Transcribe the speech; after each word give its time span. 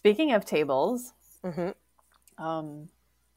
Speaking 0.00 0.32
of 0.32 0.44
tables, 0.46 1.12
hmm 1.44 1.70
um, 2.38 2.88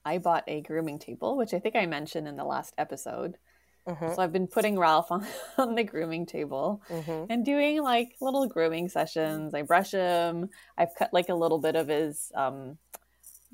I 0.06 0.18
bought 0.18 0.44
a 0.48 0.62
grooming 0.62 1.00
table, 1.00 1.36
which 1.38 1.54
I 1.54 1.60
think 1.60 1.76
I 1.76 1.86
mentioned 1.86 2.28
in 2.28 2.38
the 2.38 2.46
last 2.46 2.74
episode. 2.78 3.38
hmm 3.86 4.14
So 4.14 4.22
I've 4.22 4.32
been 4.32 4.48
putting 4.48 4.80
Ralph 4.80 5.12
on, 5.12 5.26
on 5.58 5.76
the 5.76 5.84
grooming 5.84 6.26
table 6.26 6.82
hmm 6.88 7.26
and 7.30 7.46
doing 7.46 7.82
like 7.82 8.16
little 8.22 8.48
grooming 8.48 8.88
sessions. 8.90 9.54
I 9.54 9.64
brush 9.64 9.92
him. 9.92 10.50
I've 10.78 10.96
cut 10.98 11.14
like 11.14 11.30
a 11.30 11.36
little 11.36 11.60
bit 11.60 11.76
of 11.76 11.90
his 11.90 12.32
um, 12.34 12.78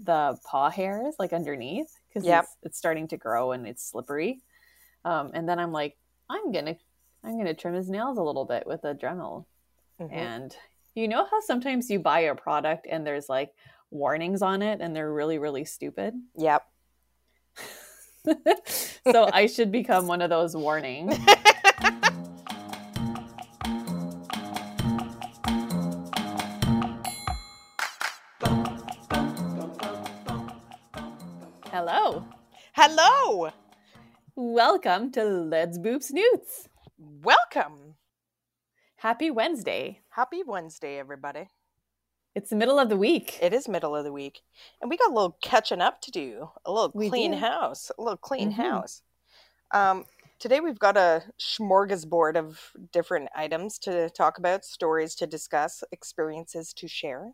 the 0.03 0.37
paw 0.45 0.69
hairs 0.69 1.15
like 1.19 1.33
underneath 1.33 1.91
because 2.07 2.25
Yep. 2.27 2.45
it's 2.63 2.77
starting 2.77 3.07
to 3.09 3.17
grow 3.17 3.51
and 3.53 3.67
it's 3.67 3.83
slippery. 3.83 4.41
Um, 5.03 5.31
and 5.33 5.49
then 5.49 5.59
I'm 5.59 5.71
like, 5.71 5.97
I'm 6.29 6.51
gonna 6.51 6.75
I'm 7.23 7.37
gonna 7.39 7.55
trim 7.55 7.73
his 7.73 7.89
nails 7.89 8.19
a 8.19 8.23
little 8.23 8.45
bit 8.45 8.67
with 8.67 8.83
a 8.85 8.93
Dremel. 8.93 9.45
hmm 9.99 10.13
And 10.13 10.55
you 10.95 11.07
know 11.07 11.25
how 11.29 11.39
sometimes 11.41 11.89
you 11.89 11.99
buy 11.99 12.21
a 12.21 12.35
product 12.35 12.87
and 12.89 13.05
there's 13.05 13.29
like 13.29 13.53
warnings 13.91 14.41
on 14.41 14.61
it 14.61 14.81
and 14.81 14.95
they're 14.95 15.13
really 15.13 15.37
really 15.37 15.65
stupid. 15.65 16.13
Yep. 16.35 16.63
so 19.11 19.29
I 19.31 19.47
should 19.47 19.71
become 19.71 20.07
one 20.07 20.21
of 20.21 20.29
those 20.29 20.55
warnings. 20.55 21.15
Hello. 31.71 32.25
Hello. 32.73 33.51
Welcome 34.35 35.11
to 35.13 35.23
Let's 35.23 35.77
Boop 35.77 36.03
Snoots. 36.03 36.67
Welcome. 36.97 37.95
Happy 38.97 39.31
Wednesday. 39.31 40.01
Happy 40.19 40.43
Wednesday, 40.45 40.99
everybody. 40.99 41.47
It's 42.35 42.49
the 42.49 42.57
middle 42.57 42.77
of 42.77 42.89
the 42.89 42.97
week. 42.97 43.39
It 43.41 43.53
is 43.53 43.69
middle 43.69 43.95
of 43.95 44.03
the 44.03 44.11
week, 44.11 44.41
and 44.81 44.89
we 44.89 44.97
got 44.97 45.11
a 45.11 45.13
little 45.13 45.37
catching 45.41 45.79
up 45.79 46.01
to 46.01 46.11
do. 46.11 46.49
A 46.65 46.71
little 46.73 46.91
We 46.93 47.07
clean 47.07 47.31
do. 47.31 47.37
house. 47.37 47.89
A 47.97 48.01
little 48.01 48.17
clean 48.17 48.51
Mhm. 48.51 48.55
house. 48.55 49.01
Um, 49.71 50.05
today 50.37 50.59
we've 50.59 50.77
got 50.77 50.97
a 50.97 51.23
smorgasbord 51.39 52.35
of 52.35 52.75
different 52.91 53.29
items 53.33 53.79
to 53.79 54.09
talk 54.09 54.37
about, 54.37 54.65
stories 54.65 55.15
to 55.15 55.25
discuss, 55.25 55.85
experiences 55.89 56.73
to 56.73 56.89
share. 56.89 57.31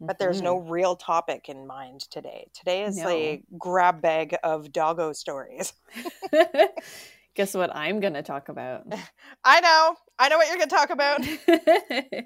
But 0.00 0.20
there's 0.20 0.40
no 0.40 0.58
real 0.58 0.94
topic 0.94 1.48
in 1.48 1.66
mind 1.66 2.02
today. 2.02 2.50
Today 2.54 2.84
is 2.84 2.98
No. 2.98 3.08
a 3.08 3.42
grab 3.58 4.00
bag 4.00 4.36
of 4.44 4.70
doggo 4.70 5.12
stories. 5.12 5.72
Guess 7.34 7.54
what 7.54 7.74
I'm 7.74 8.00
going 8.00 8.14
to 8.14 8.22
talk 8.22 8.48
about? 8.48 8.86
I 9.44 9.60
know. 9.60 9.96
I 10.20 10.28
know 10.28 10.36
what 10.38 10.46
you're 10.46 10.56
going 10.58 10.68
to 10.68 10.76
talk 10.76 10.90
about. 10.90 11.20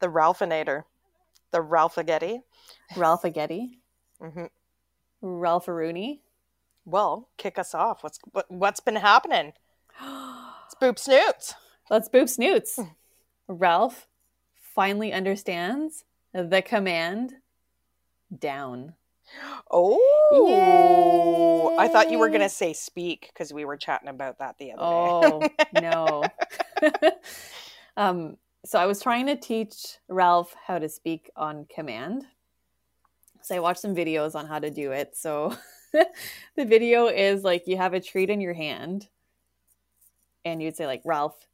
The 0.00 0.06
Ralphinator. 0.06 0.84
The 1.50 1.58
Ralphagetti. 1.58 2.40
Ralph 2.96 3.22
Aghetti, 3.22 3.78
hmm 4.20 4.46
Ralph 5.22 5.68
Rooney. 5.68 6.22
Well, 6.84 7.28
kick 7.36 7.58
us 7.58 7.74
off. 7.74 8.02
What's 8.02 8.18
what, 8.32 8.50
what's 8.50 8.80
been 8.80 8.96
happening? 8.96 9.52
It's 10.66 10.80
boop 10.80 11.00
snoots. 11.00 11.54
Let's 11.90 12.08
boop 12.08 12.28
snoots. 12.28 12.78
Ralph 13.48 14.06
finally 14.54 15.12
understands 15.12 16.04
the 16.32 16.62
command 16.62 17.34
down. 18.38 18.94
Oh, 19.70 20.00
I 21.78 21.88
thought 21.88 22.10
you 22.10 22.18
were 22.18 22.28
gonna 22.28 22.48
say 22.48 22.72
speak 22.72 23.30
because 23.32 23.52
we 23.52 23.64
were 23.64 23.76
chatting 23.76 24.08
about 24.08 24.38
that 24.38 24.58
the 24.58 24.72
other 24.72 24.82
Oh, 24.82 25.40
day. 25.42 25.54
Oh, 25.74 25.78
no. 25.80 26.32
um, 27.96 28.36
so 28.64 28.78
I 28.78 28.86
was 28.86 29.02
trying 29.02 29.26
to 29.26 29.36
teach 29.36 29.98
Ralph 30.08 30.54
how 30.66 30.78
to 30.78 30.88
speak 30.88 31.30
on 31.36 31.66
command. 31.74 32.24
So 33.42 33.56
I 33.56 33.60
watched 33.60 33.80
some 33.80 33.94
videos 33.94 34.34
on 34.34 34.46
how 34.46 34.58
to 34.58 34.70
do 34.70 34.92
it. 34.92 35.16
So 35.16 35.56
the 35.92 36.64
video 36.64 37.06
is 37.06 37.42
like 37.42 37.66
you 37.66 37.76
have 37.76 37.94
a 37.94 38.00
treat 38.00 38.30
in 38.30 38.40
your 38.40 38.54
hand 38.54 39.08
and 40.44 40.62
you'd 40.62 40.76
say 40.76 40.86
like 40.86 41.02
Ralph 41.04 41.46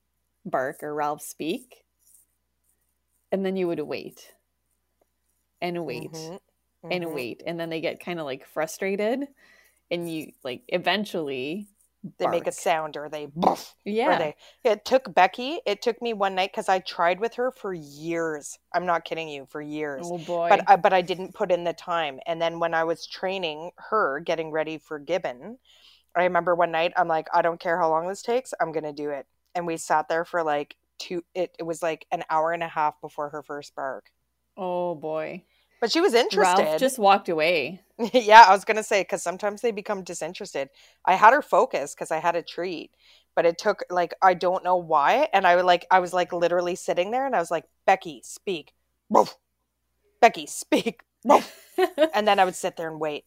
bark 0.45 0.83
or 0.83 0.95
Ralph 0.95 1.23
speak. 1.23 1.85
And 3.33 3.45
then 3.45 3.57
you 3.57 3.67
would 3.67 3.81
wait 3.81 4.33
and 5.61 5.85
wait 5.85 6.11
Mhm, 6.91 6.93
and 6.93 7.15
wait. 7.15 7.43
And 7.47 7.59
then 7.59 7.71
they 7.71 7.81
get 7.81 8.01
kind 8.01 8.19
of 8.21 8.27
like 8.27 8.47
frustrated 8.47 9.29
and 9.91 10.11
you 10.11 10.33
like 10.45 10.63
eventually 10.69 11.69
They 12.19 12.27
make 12.29 12.47
a 12.47 12.53
sound 12.53 12.97
or 12.97 13.09
they 13.09 13.27
boof. 13.27 13.75
Yeah. 13.85 14.15
Or 14.15 14.19
they. 14.19 14.37
It 14.65 14.85
took 14.85 15.13
Becky. 15.15 15.61
It 15.67 15.83
took 15.83 16.01
me 16.01 16.13
one 16.13 16.35
night 16.35 16.53
because 16.53 16.69
I 16.69 16.79
tried 16.81 17.21
with 17.21 17.35
her 17.35 17.51
for 17.51 17.73
years. 17.75 18.59
I'm 18.73 18.87
not 18.87 19.05
kidding 19.05 19.29
you, 19.29 19.47
for 19.47 19.61
years. 19.61 20.07
Oh 20.07 20.19
boy. 20.19 20.49
but 20.51 20.63
I, 20.69 20.77
but 20.77 20.93
I 20.93 21.03
didn't 21.03 21.35
put 21.35 21.51
in 21.51 21.65
the 21.65 21.73
time. 21.73 22.21
And 22.27 22.41
then 22.41 22.61
when 22.61 22.75
I 22.75 22.85
was 22.85 23.07
training 23.07 23.71
her, 23.91 24.21
getting 24.21 24.51
ready 24.51 24.79
for 24.79 24.99
Gibbon, 24.99 25.59
I 26.17 26.25
remember 26.25 26.55
one 26.55 26.73
night 26.73 26.93
I'm 26.97 27.09
like, 27.09 27.29
I 27.35 27.43
don't 27.43 27.61
care 27.61 27.79
how 27.79 27.91
long 27.91 28.09
this 28.09 28.23
takes, 28.23 28.55
I'm 28.61 28.73
gonna 28.73 28.93
do 28.93 29.11
it. 29.11 29.27
And 29.55 29.67
we 29.67 29.77
sat 29.77 30.09
there 30.09 30.25
for 30.25 30.43
like 30.43 30.77
two. 30.99 31.25
It 31.35 31.55
it 31.59 31.65
was 31.65 31.83
like 31.83 32.07
an 32.13 32.25
hour 32.31 32.53
and 32.53 32.63
a 32.63 32.69
half 32.69 33.01
before 33.01 33.31
her 33.31 33.43
first 33.43 33.75
bark. 33.75 34.11
oh 34.57 34.95
boy. 34.95 35.43
But 35.81 35.93
she 35.93 36.01
was 36.01 36.15
interested. 36.15 36.63
Ralph 36.63 36.81
just 36.81 36.99
walked 36.99 37.29
away. 37.29 37.83
yeah, 38.13 38.45
I 38.49 38.53
was 38.53 38.65
gonna 38.65 38.83
say 38.83 39.03
because 39.03 39.23
sometimes 39.23 39.61
they 39.61 39.71
become 39.73 40.03
disinterested. 40.03 40.71
I 41.05 41.15
had 41.15 41.33
her 41.33 41.43
focus 41.43 41.95
because 41.95 42.11
I 42.11 42.19
had 42.19 42.37
a 42.37 42.43
treat, 42.43 42.91
but 43.35 43.47
it 43.47 43.59
took 43.59 43.83
like 43.91 44.15
I 44.23 44.35
don't 44.35 44.65
know 44.65 44.77
why, 44.77 45.29
and 45.33 45.47
I 45.47 45.57
would 45.57 45.65
like 45.65 45.87
I 45.91 46.01
was 46.01 46.13
like 46.13 46.33
literally 46.33 46.77
sitting 46.77 47.11
there, 47.11 47.27
and 47.27 47.35
I 47.35 47.39
was 47.39 47.51
like, 47.51 47.65
Becky, 47.87 48.21
speak, 48.25 48.73
Woof. 49.09 49.37
Becky, 50.21 50.47
speak, 50.47 51.03
and 52.15 52.27
then 52.29 52.39
I 52.39 52.45
would 52.45 52.55
sit 52.55 52.77
there 52.77 52.91
and 52.91 52.99
wait, 53.01 53.25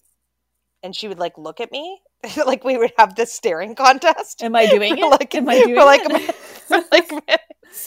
and 0.83 0.95
she 0.95 1.07
would 1.07 1.19
like 1.19 1.37
look 1.37 1.59
at 1.61 1.71
me, 1.71 2.01
like 2.45 2.63
we 2.63 2.77
would 2.77 2.93
have 2.97 3.15
this 3.15 3.31
staring 3.31 3.75
contest. 3.75 4.43
Am 4.43 4.55
I 4.55 4.65
doing 4.67 4.97
for, 4.97 5.05
it? 5.05 5.09
like- 5.09 5.35
Am 5.35 5.47
I 5.49 5.59
doing 5.63 5.75
for, 5.75 5.85
like, 5.85 6.01
it? 6.03 6.35
for, 6.35 6.83
like 6.91 7.09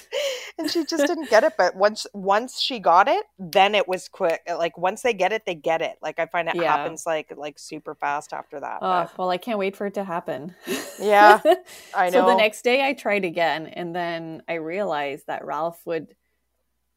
and 0.59 0.71
she 0.71 0.85
just 0.85 1.07
didn't 1.07 1.31
get 1.31 1.45
it. 1.45 1.55
But 1.59 1.77
once 1.77 2.07
once 2.15 2.61
she 2.61 2.79
got 2.79 3.09
it, 3.09 3.25
then 3.39 3.75
it 3.75 3.89
was 3.89 4.09
quick. 4.09 4.43
Like 4.49 4.77
once 4.79 5.03
they 5.03 5.15
get 5.15 5.33
it, 5.33 5.45
they 5.47 5.55
get 5.55 5.83
it. 5.83 5.97
Like 6.03 6.19
I 6.19 6.27
find 6.27 6.49
it 6.49 6.55
Yeah. 6.55 6.67
happens 6.67 7.05
like 7.07 7.33
like 7.37 7.59
super 7.59 7.95
fast 7.95 8.33
after 8.33 8.61
that. 8.61 8.83
Oh, 8.83 8.89
but 8.89 9.19
well, 9.19 9.31
I 9.31 9.39
can't 9.39 9.59
wait 9.59 9.77
for 9.77 9.87
it 9.87 9.95
to 9.95 10.05
happen. 10.05 10.55
Yeah, 10.99 11.41
I 11.95 12.11
know. 12.11 12.23
So 12.23 12.27
the 12.27 12.35
next 12.35 12.63
day 12.63 12.87
I 12.87 12.93
tried 12.95 13.25
again, 13.25 13.67
and 13.67 13.95
then 13.95 14.43
I 14.49 14.55
realized 14.55 15.27
that 15.27 15.45
Ralph 15.45 15.81
would 15.87 16.15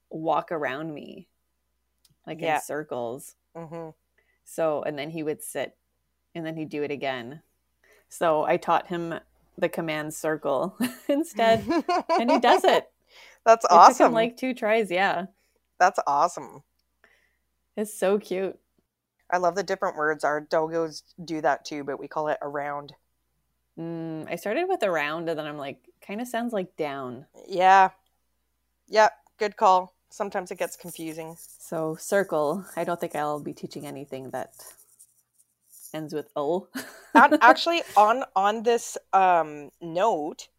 walk 0.10 0.52
around 0.52 0.94
me 0.94 1.28
like 2.26 2.42
Yeah. 2.42 2.58
in 2.58 2.62
circles. 2.62 3.36
hmm 3.56 3.90
So, 4.44 4.84
and 4.84 4.98
then 4.98 5.10
he 5.10 5.24
would 5.24 5.44
sit, 5.44 5.76
and 6.34 6.46
then 6.46 6.56
he'd 6.56 6.70
do 6.70 6.84
it 6.84 6.92
again. 6.92 7.42
So 8.10 8.44
I 8.44 8.58
taught 8.58 8.88
him 8.88 9.16
the 9.58 9.70
command 9.70 10.14
circle 10.14 10.78
instead, 11.08 11.64
and 12.20 12.32
he 12.32 12.40
does 12.40 12.64
it. 12.64 12.86
That's 13.46 13.66
It 13.66 13.86
took 13.86 14.00
him 14.00 14.12
awesome. 14.12 14.14
like 14.14 14.38
two 14.38 14.54
tries. 14.54 14.90
Yeah, 14.92 15.26
That's 15.80 16.00
awesome. 16.08 16.64
it's 17.78 17.94
so 17.98 18.18
cute. 18.20 18.58
I 19.32 19.38
love 19.38 19.56
the 19.56 19.64
different 19.64 19.98
words. 19.98 20.24
Our 20.24 20.42
dogos 20.42 21.04
do 21.24 21.42
that 21.42 21.66
too, 21.66 21.84
but 21.84 22.00
we 22.00 22.08
call 22.08 22.28
it 22.28 22.38
around. 22.42 22.94
Mm, 23.80 24.30
I 24.32 24.36
started 24.36 24.66
with 24.68 24.84
around, 24.84 25.30
and 25.30 25.38
then 25.38 25.46
I'm 25.46 25.58
like, 25.58 25.80
kind 26.06 26.22
of 26.22 26.28
sounds 26.28 26.54
like 26.54 26.76
down. 26.78 27.26
Yeah. 27.48 27.90
Yeah, 28.88 29.10
good 29.38 29.58
call. 29.58 29.94
Sometimes 30.10 30.52
it 30.52 30.60
gets 30.60 30.78
confusing. 30.78 31.36
So 31.60 31.96
circle. 31.96 32.66
I 32.78 32.84
don't 32.84 33.00
think 33.00 33.16
I'll 33.16 33.40
be 33.40 33.54
teaching 33.54 33.86
anything 33.86 34.30
that 34.30 34.54
ends 35.96 36.14
with 36.14 36.30
o. 36.36 36.68
Actually 37.16 37.82
on 37.96 38.24
on 38.36 38.64
this 38.64 38.98
um 39.14 39.70
note 39.82 40.50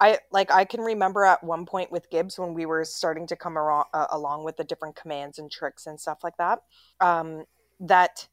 i 0.00 0.18
like 0.30 0.50
i 0.52 0.64
can 0.64 0.80
remember 0.80 1.24
at 1.24 1.42
one 1.42 1.66
point 1.66 1.90
with 1.90 2.10
gibbs 2.10 2.38
when 2.38 2.54
we 2.54 2.66
were 2.66 2.84
starting 2.84 3.26
to 3.26 3.36
come 3.36 3.54
aro- 3.54 3.86
uh, 3.92 4.06
along 4.10 4.44
with 4.44 4.56
the 4.56 4.64
different 4.64 4.94
commands 4.94 5.38
and 5.38 5.50
tricks 5.50 5.86
and 5.86 5.98
stuff 5.98 6.18
like 6.22 6.36
that 6.36 6.60
um 7.00 7.44
that 7.80 8.28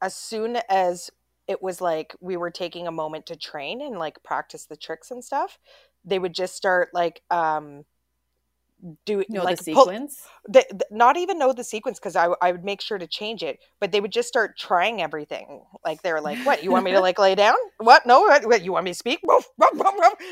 as 0.00 0.16
soon 0.16 0.58
as 0.68 1.10
it 1.48 1.62
was 1.62 1.80
like 1.80 2.14
we 2.20 2.36
were 2.36 2.50
taking 2.50 2.86
a 2.86 2.92
moment 2.92 3.26
to 3.26 3.36
train 3.36 3.80
and 3.82 3.98
like 3.98 4.22
practice 4.22 4.66
the 4.66 4.76
tricks 4.76 5.10
and 5.10 5.24
stuff 5.24 5.58
they 6.04 6.18
would 6.18 6.34
just 6.34 6.56
start 6.56 6.88
like 6.92 7.22
um 7.30 7.84
do 9.06 9.22
know 9.28 9.44
like 9.44 9.58
the 9.58 9.72
pull- 9.72 9.84
sequence. 9.84 10.26
they, 10.48 10.62
th- 10.62 10.82
not 10.90 11.16
even 11.16 11.38
know 11.38 11.52
the 11.52 11.62
sequence 11.62 11.98
because 11.98 12.16
I, 12.16 12.28
I 12.40 12.50
would 12.50 12.64
make 12.64 12.80
sure 12.80 12.98
to 12.98 13.06
change 13.06 13.42
it 13.42 13.60
but 13.80 13.92
they 13.92 14.00
would 14.00 14.10
just 14.10 14.28
start 14.28 14.58
trying 14.58 15.00
everything 15.00 15.62
like 15.84 16.02
they 16.02 16.12
were 16.12 16.20
like 16.20 16.38
what 16.44 16.64
you 16.64 16.72
want 16.72 16.84
me 16.84 16.90
to 16.92 17.00
like 17.08 17.18
lay 17.18 17.34
down 17.34 17.54
what 17.78 18.06
no 18.06 18.20
what, 18.22 18.44
what, 18.46 18.62
you 18.62 18.72
want 18.72 18.84
me 18.84 18.90
to 18.90 18.98
speak 18.98 19.20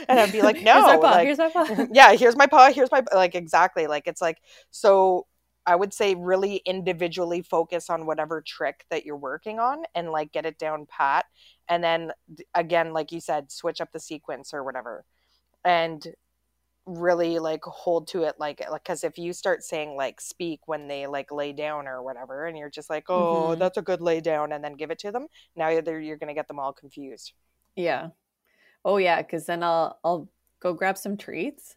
and 0.08 0.18
i'd 0.20 0.32
be 0.32 0.42
like 0.42 0.60
no 0.62 0.84
here's 0.84 1.00
paw. 1.00 1.10
like, 1.10 1.26
here's 1.26 1.38
my 1.38 1.48
paw. 1.48 1.86
yeah 1.92 2.14
here's 2.14 2.36
my 2.36 2.46
paw 2.46 2.72
here's 2.72 2.90
my 2.90 3.02
like 3.14 3.34
exactly 3.34 3.86
like 3.86 4.06
it's 4.06 4.20
like 4.20 4.38
so 4.70 5.26
i 5.66 5.76
would 5.76 5.94
say 5.94 6.16
really 6.16 6.56
individually 6.66 7.42
focus 7.42 7.88
on 7.88 8.04
whatever 8.04 8.40
trick 8.40 8.84
that 8.90 9.06
you're 9.06 9.16
working 9.16 9.60
on 9.60 9.84
and 9.94 10.10
like 10.10 10.32
get 10.32 10.44
it 10.44 10.58
down 10.58 10.86
pat 10.86 11.24
and 11.68 11.84
then 11.84 12.10
again 12.54 12.92
like 12.92 13.12
you 13.12 13.20
said 13.20 13.52
switch 13.52 13.80
up 13.80 13.92
the 13.92 14.00
sequence 14.00 14.52
or 14.52 14.64
whatever 14.64 15.04
and 15.64 16.08
really 16.98 17.38
like 17.38 17.62
hold 17.64 18.08
to 18.08 18.22
it 18.24 18.34
like 18.38 18.60
like 18.70 18.82
because 18.82 19.04
if 19.04 19.16
you 19.18 19.32
start 19.32 19.62
saying 19.62 19.94
like 19.96 20.20
speak 20.20 20.60
when 20.66 20.88
they 20.88 21.06
like 21.06 21.30
lay 21.30 21.52
down 21.52 21.86
or 21.86 22.02
whatever 22.02 22.46
and 22.46 22.58
you're 22.58 22.70
just 22.70 22.90
like 22.90 23.08
oh 23.08 23.54
Mhm. 23.54 23.58
that's 23.58 23.78
a 23.78 23.82
good 23.82 24.00
lay 24.00 24.20
down 24.20 24.52
and 24.52 24.64
then 24.64 24.74
give 24.74 24.90
it 24.90 24.98
to 24.98 25.12
them 25.12 25.26
now 25.56 25.68
you're 25.68 26.00
you're 26.00 26.16
gonna 26.16 26.34
get 26.34 26.48
them 26.48 26.58
all 26.58 26.72
confused 26.72 27.32
Yeah. 27.76 28.08
Oh 28.84 28.96
yeah, 28.96 29.20
because 29.22 29.46
then 29.46 29.62
I'll 29.62 29.98
I'll 30.04 30.28
go 30.60 30.72
grab 30.72 30.96
some 30.96 31.16
treats, 31.16 31.76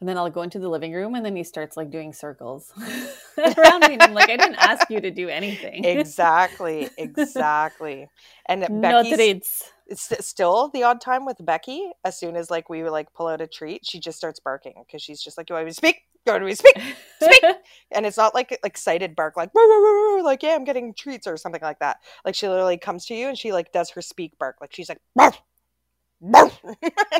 and 0.00 0.08
then 0.08 0.18
I'll 0.18 0.30
go 0.30 0.42
into 0.42 0.58
the 0.58 0.68
living 0.68 0.92
room, 0.92 1.14
and 1.14 1.24
then 1.24 1.36
he 1.36 1.42
starts 1.44 1.76
like 1.76 1.90
doing 1.90 2.12
circles 2.12 2.72
around 3.38 3.80
me. 3.80 3.94
And 3.94 4.02
I'm 4.02 4.14
like, 4.14 4.28
I 4.28 4.36
didn't 4.36 4.56
ask 4.56 4.90
you 4.90 5.00
to 5.00 5.10
do 5.10 5.28
anything. 5.28 5.84
exactly 5.84 6.90
exactly 6.98 8.08
and 8.46 8.66
no 8.68 9.02
Becky's 9.02 9.16
treats. 9.16 9.72
It's 9.88 10.10
still 10.26 10.70
the 10.74 10.82
odd 10.82 11.00
time 11.00 11.24
with 11.24 11.44
Becky 11.44 11.90
as 12.04 12.18
soon 12.18 12.36
as 12.36 12.50
like 12.50 12.68
we 12.68 12.88
like 12.88 13.12
pull 13.14 13.28
out 13.28 13.40
a 13.40 13.46
treat 13.46 13.86
she 13.86 14.00
just 14.00 14.18
starts 14.18 14.40
barking 14.40 14.74
because 14.86 15.02
she's 15.02 15.22
just 15.22 15.38
like 15.38 15.48
you 15.48 15.54
want 15.54 15.66
me 15.66 15.70
to 15.70 15.74
speak 15.74 16.02
you 16.26 16.32
want 16.32 16.44
me 16.44 16.50
to 16.52 16.56
speak 16.56 16.82
Speak! 17.22 17.42
and 17.92 18.04
it's 18.04 18.16
not 18.16 18.34
like 18.34 18.58
excited 18.64 19.14
bark 19.14 19.36
like 19.36 19.50
"Roo, 19.54 19.62
roo, 19.62 19.82
roo, 19.82 20.16
roo," 20.16 20.24
like 20.24 20.42
yeah 20.42 20.54
I'm 20.54 20.64
getting 20.64 20.92
treats 20.94 21.26
or 21.26 21.36
something 21.36 21.62
like 21.62 21.78
that. 21.78 21.98
Like 22.24 22.34
she 22.34 22.48
literally 22.48 22.78
comes 22.78 23.06
to 23.06 23.14
you 23.14 23.28
and 23.28 23.38
she 23.38 23.52
like 23.52 23.72
does 23.72 23.90
her 23.90 24.02
speak 24.02 24.38
bark 24.38 24.56
like 24.60 24.74
she's 24.74 24.88
like 24.88 25.00
"Bark, 25.14 25.36
bark." 26.20 26.52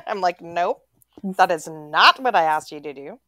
I'm 0.06 0.20
like 0.20 0.40
nope 0.40 0.82
that 1.22 1.50
is 1.50 1.68
not 1.68 2.20
what 2.20 2.34
I 2.34 2.42
asked 2.42 2.72
you 2.72 2.80
to 2.80 2.92
do. 2.92 3.18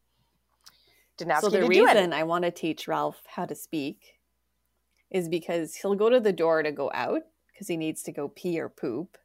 Didn't 1.17 1.33
ask 1.33 1.43
so 1.43 1.47
you 1.49 1.53
the 1.53 1.59
to 1.59 1.63
do 1.65 1.69
reason 1.69 2.13
it. 2.13 2.17
I 2.17 2.23
want 2.25 2.45
to 2.45 2.51
teach 2.51 2.87
Ralph 2.87 3.23
how 3.27 3.45
to 3.47 3.55
speak 3.55 4.15
is 5.11 5.29
because 5.29 5.75
he'll 5.75 5.95
go 5.95 6.11
to 6.11 6.21
the 6.21 6.33
door 6.33 6.63
to 6.63 6.71
go 6.71 6.91
out 6.95 7.23
because 7.53 7.69
he 7.69 7.77
needs 7.77 8.03
to 8.05 8.13
go 8.13 8.29
pee 8.29 8.61
or 8.61 8.69
poop, 8.69 9.17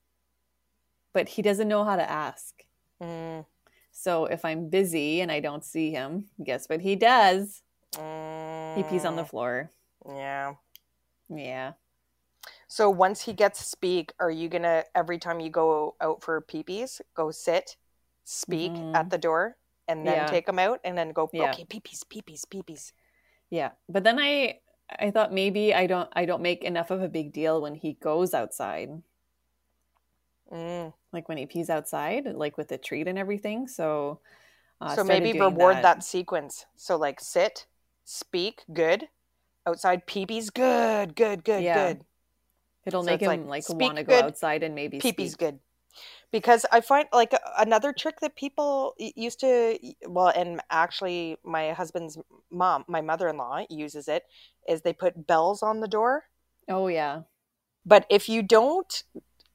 but 1.14 1.30
he 1.30 1.42
doesn't 1.42 1.68
know 1.68 1.84
how 1.84 1.96
to 1.96 2.10
ask. 2.10 2.66
Mm, 3.02 3.46
So 3.92 4.26
if 4.26 4.44
I'm 4.44 4.70
busy 4.70 5.22
and 5.22 5.32
I 5.32 5.40
don't 5.40 5.64
see 5.64 5.92
him, 5.92 6.30
guess 6.44 6.68
what 6.68 6.82
he 6.82 6.96
does? 6.98 7.64
He 8.76 8.84
pees 8.84 9.06
on 9.06 9.16
the 9.16 9.24
mm, 9.24 9.30
floor. 9.30 9.72
Yeah. 10.06 10.56
Yeah. 11.30 11.74
So 12.68 12.90
once 12.90 13.22
he 13.24 13.34
gets 13.34 13.66
speak, 13.66 14.14
are 14.20 14.32
you 14.32 14.50
gonna 14.50 14.84
every 14.96 15.18
time 15.20 15.40
you 15.40 15.50
go 15.50 15.96
out 16.02 16.22
for 16.24 16.42
peepees, 16.42 17.02
go 17.16 17.32
sit, 17.32 17.78
speak 18.26 18.72
Mhm. 18.72 18.94
at 18.94 19.10
the 19.10 19.18
door, 19.18 19.58
and 19.88 20.06
then 20.08 20.16
Yeah. 20.16 20.26
take 20.26 20.48
him 20.48 20.60
out, 20.60 20.80
and 20.84 20.98
then 20.98 21.12
go 21.14 21.30
Yeah. 21.32 21.52
okay 21.52 21.66
peepees, 21.66 22.04
peepees, 22.06 22.46
peepees. 22.46 22.92
Yeah. 23.50 23.72
But 23.90 24.04
then 24.04 24.20
I 24.20 24.60
I 25.00 25.12
thought 25.12 25.32
maybe 25.34 25.74
I 25.74 25.88
don't 25.88 26.10
I 26.14 26.26
don't 26.26 26.42
make 26.42 26.64
enough 26.64 26.92
of 26.92 27.02
a 27.02 27.08
big 27.10 27.32
deal 27.34 27.62
when 27.62 27.76
he 27.76 27.94
goes 27.94 28.34
outside. 28.34 29.02
Mm. 30.54 30.94
Like 31.12 31.28
when 31.28 31.38
he 31.38 31.46
pees 31.46 31.70
outside, 31.70 32.26
like 32.26 32.58
with 32.58 32.68
the 32.68 32.78
treat 32.78 33.08
and 33.08 33.18
everything. 33.18 33.68
So 33.68 34.20
uh, 34.80 34.96
so 34.96 35.04
maybe 35.04 35.34
reward 35.40 35.78
that. 35.78 36.04
sequence. 36.04 36.66
So 36.76 36.96
like 36.98 37.20
sit, 37.20 37.66
speak, 38.06 38.64
good. 38.72 39.08
Outside 39.66 40.06
peepees, 40.06 40.54
good, 40.54 41.16
good, 41.16 41.44
good, 41.44 41.64
Yeah. 41.64 41.88
good. 41.88 42.02
It'll 42.86 43.02
So 43.02 43.12
make 43.12 43.22
him 43.22 43.48
like, 43.48 43.70
like, 43.70 43.80
want 43.80 43.98
to 43.98 44.04
go 44.04 44.14
outside 44.14 44.62
and 44.62 44.76
maybe 44.76 45.00
Peepees, 45.00 45.38
good. 45.38 45.60
Because 46.32 46.66
I 46.72 46.82
find 46.82 47.08
like 47.14 47.34
another 47.58 47.94
trick 47.94 48.20
that 48.20 48.36
people 48.36 48.94
used 48.98 49.40
to, 49.40 49.78
well, 50.08 50.34
and 50.36 50.60
actually 50.70 51.38
my 51.44 51.72
husband's 51.72 52.18
mom, 52.52 52.84
my 52.88 53.00
mother-in-law 53.00 53.66
uses 53.70 54.08
it, 54.08 54.24
is 54.68 54.82
they 54.82 54.94
put 54.94 55.28
bells 55.28 55.64
on 55.64 55.80
the 55.80 55.88
door. 55.88 56.26
Oh 56.68 56.88
yeah. 56.88 57.22
But 57.86 58.06
if 58.10 58.28
you 58.28 58.42
don't 58.42 59.04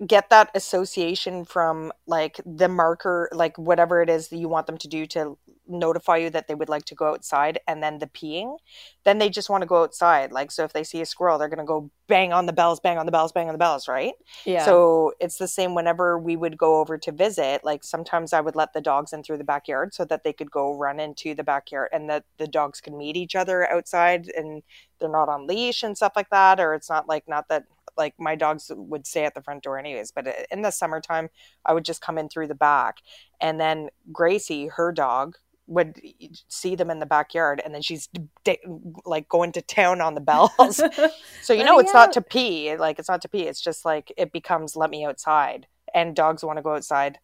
get 0.07 0.31
that 0.31 0.51
association 0.55 1.45
from 1.45 1.93
like 2.07 2.41
the 2.47 2.69
marker, 2.69 3.29
like 3.33 3.59
whatever 3.59 4.01
it 4.01 4.09
is 4.09 4.29
that 4.29 4.37
you 4.37 4.49
want 4.49 4.67
them 4.67 4.79
to 4.79 4.87
do 4.87 5.07
to 5.07 5.37
notify 5.67 6.17
you 6.17 6.31
that 6.31 6.47
they 6.47 6.55
would 6.55 6.69
like 6.69 6.85
to 6.85 6.95
go 6.95 7.13
outside 7.13 7.59
and 7.67 7.83
then 7.83 7.99
the 7.99 8.07
peeing, 8.07 8.57
then 9.05 9.19
they 9.19 9.29
just 9.29 9.51
want 9.51 9.61
to 9.61 9.67
go 9.67 9.83
outside. 9.83 10.31
Like, 10.31 10.53
so 10.53 10.63
if 10.65 10.73
they 10.73 10.85
see 10.85 11.01
a 11.01 11.07
squirrel, 11.07 11.37
they're 11.37 11.49
going 11.49 11.59
to 11.59 11.65
go 11.65 11.91
bang 12.07 12.33
on 12.33 12.47
the 12.47 12.53
bells, 12.53 12.79
bang 12.79 12.97
on 12.97 13.07
the 13.07 13.13
bells, 13.13 13.33
bang 13.33 13.49
on 13.49 13.55
the 13.55 13.59
bells, 13.59 13.89
right? 13.89 14.15
Yeah. 14.47 14.65
So 14.65 15.15
it's 15.21 15.37
the 15.37 15.49
same 15.49 15.75
whenever 15.75 16.17
we 16.17 16.37
would 16.37 16.57
go 16.57 16.77
over 16.77 16.97
to 16.97 17.13
visit. 17.13 17.65
Like 17.65 17.83
sometimes 17.83 18.33
I 18.33 18.41
would 18.41 18.57
let 18.57 18.73
the 18.73 18.81
dogs 18.81 19.13
in 19.13 19.25
through 19.25 19.39
the 19.39 19.45
backyard 19.45 19.95
so 19.95 20.05
that 20.05 20.23
they 20.23 20.33
could 20.33 20.51
go 20.51 20.77
run 20.77 21.01
into 21.01 21.35
the 21.35 21.45
backyard 21.45 21.89
and 21.93 22.09
that 22.09 22.25
the 22.39 22.47
dogs 22.47 22.81
can 22.81 22.97
meet 22.97 23.17
each 23.17 23.35
other 23.35 23.69
outside 23.71 24.31
and 24.37 24.63
they're 25.01 25.11
not 25.11 25.29
on 25.29 25.47
leash 25.47 25.83
and 25.83 25.97
stuff 25.97 26.13
like 26.15 26.31
that. 26.31 26.61
Or 26.61 26.73
it's 26.73 26.89
not 26.89 27.09
like, 27.09 27.29
not 27.29 27.49
that 27.49 27.65
like 27.99 28.15
my 28.19 28.37
dogs 28.37 28.71
would 28.75 29.07
stay 29.07 29.25
at 29.25 29.35
the 29.35 29.43
front 29.43 29.65
door 29.65 29.79
anyways, 29.79 30.13
but 30.13 30.27
in 30.51 30.63
the 30.63 30.71
summertime, 30.71 31.29
I 31.67 31.75
would 31.75 31.85
just 31.85 32.01
come 32.01 32.17
in 32.17 32.29
through 32.29 32.47
the 32.47 32.55
back. 32.55 32.99
And 33.41 33.61
then 33.61 33.89
Gracie, 34.13 34.69
her 34.69 34.93
dog, 34.93 35.37
would 35.67 36.01
see 36.49 36.75
them 36.75 36.91
in 36.91 36.99
the 36.99 37.05
backyard 37.05 37.61
and 37.63 37.75
then 37.75 37.83
she's 37.83 38.09
da- 38.43 38.59
like 39.05 39.29
going 39.29 39.53
to 39.53 39.61
town 39.61 40.01
on 40.01 40.15
the 40.15 40.21
bells. 40.21 40.81
So 41.43 41.53
you 41.53 41.65
know 41.65 41.79
it's 41.79 41.93
not 41.93 42.13
to 42.15 42.23
pee. 42.23 42.77
Like 42.77 42.99
it's 42.99 43.09
not 43.09 43.21
to 43.23 43.29
pee. 43.29 43.43
It's 43.43 43.61
just 43.61 43.85
like 43.85 44.13
it 44.17 44.33
becomes 44.33 44.77
let 44.77 44.89
me 44.91 45.05
outside. 45.05 45.67
And 45.95 46.17
dogs 46.17 46.43
want 46.43 46.57
to 46.57 46.63
go 46.63 46.75
outside 46.75 47.19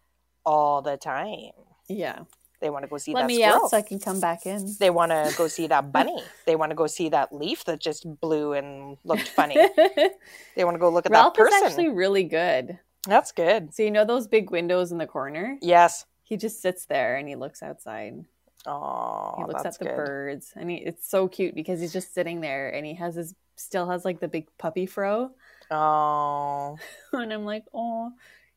all 0.44 0.82
the 0.82 0.96
time. 0.98 1.52
yeah. 1.88 2.24
They 2.64 2.70
want 2.70 2.84
to 2.84 2.88
go 2.88 2.96
see 2.96 3.12
Let 3.12 3.20
that 3.20 3.26
me 3.26 3.42
squirrel. 3.42 3.64
out 3.64 3.70
so 3.70 3.76
I 3.76 3.82
can 3.82 3.98
come 3.98 4.20
back 4.20 4.46
in. 4.46 4.74
They 4.80 4.88
want 4.88 5.12
to 5.12 5.30
go 5.36 5.48
see 5.56 5.66
that 5.66 5.92
bunny. 5.92 6.16
they 6.46 6.56
want 6.56 6.70
to 6.70 6.74
go 6.74 6.86
see 6.86 7.10
that 7.10 7.30
leaf 7.30 7.62
that 7.66 7.78
just 7.78 8.06
blew 8.22 8.54
and 8.54 8.96
looked 9.04 9.28
funny. 9.28 9.54
they 10.56 10.64
want 10.64 10.74
to 10.74 10.78
go 10.78 10.88
look 10.88 11.04
at 11.04 11.12
Ralph 11.12 11.34
that 11.34 11.38
person. 11.38 11.52
Ralph 11.52 11.64
is 11.66 11.72
actually 11.72 11.90
really 11.90 12.24
good. 12.24 12.78
That's 13.06 13.32
good. 13.32 13.74
So 13.74 13.82
you 13.82 13.90
know 13.90 14.06
those 14.06 14.26
big 14.26 14.50
windows 14.50 14.92
in 14.92 14.96
the 14.96 15.06
corner? 15.06 15.58
Yes. 15.60 16.06
He 16.22 16.38
just 16.38 16.62
sits 16.62 16.86
there 16.86 17.16
and 17.16 17.28
he 17.28 17.36
looks 17.36 17.62
outside. 17.62 18.24
Oh, 18.66 19.34
he 19.36 19.44
looks 19.44 19.66
at 19.66 19.78
the 19.78 19.84
good. 19.84 19.96
birds 19.96 20.54
and 20.56 20.70
he, 20.70 20.76
it's 20.76 21.06
so 21.06 21.28
cute 21.28 21.54
because 21.54 21.82
he's 21.82 21.92
just 21.92 22.14
sitting 22.14 22.40
there 22.40 22.70
and 22.70 22.86
he 22.86 22.94
has 22.94 23.14
his 23.14 23.34
still 23.56 23.90
has 23.90 24.06
like 24.06 24.20
the 24.20 24.28
big 24.28 24.48
puppy 24.56 24.86
fro 24.86 25.30
Oh, 25.70 26.78
and 27.12 27.30
i'm 27.30 27.44
like 27.44 27.64
oh 27.74 28.10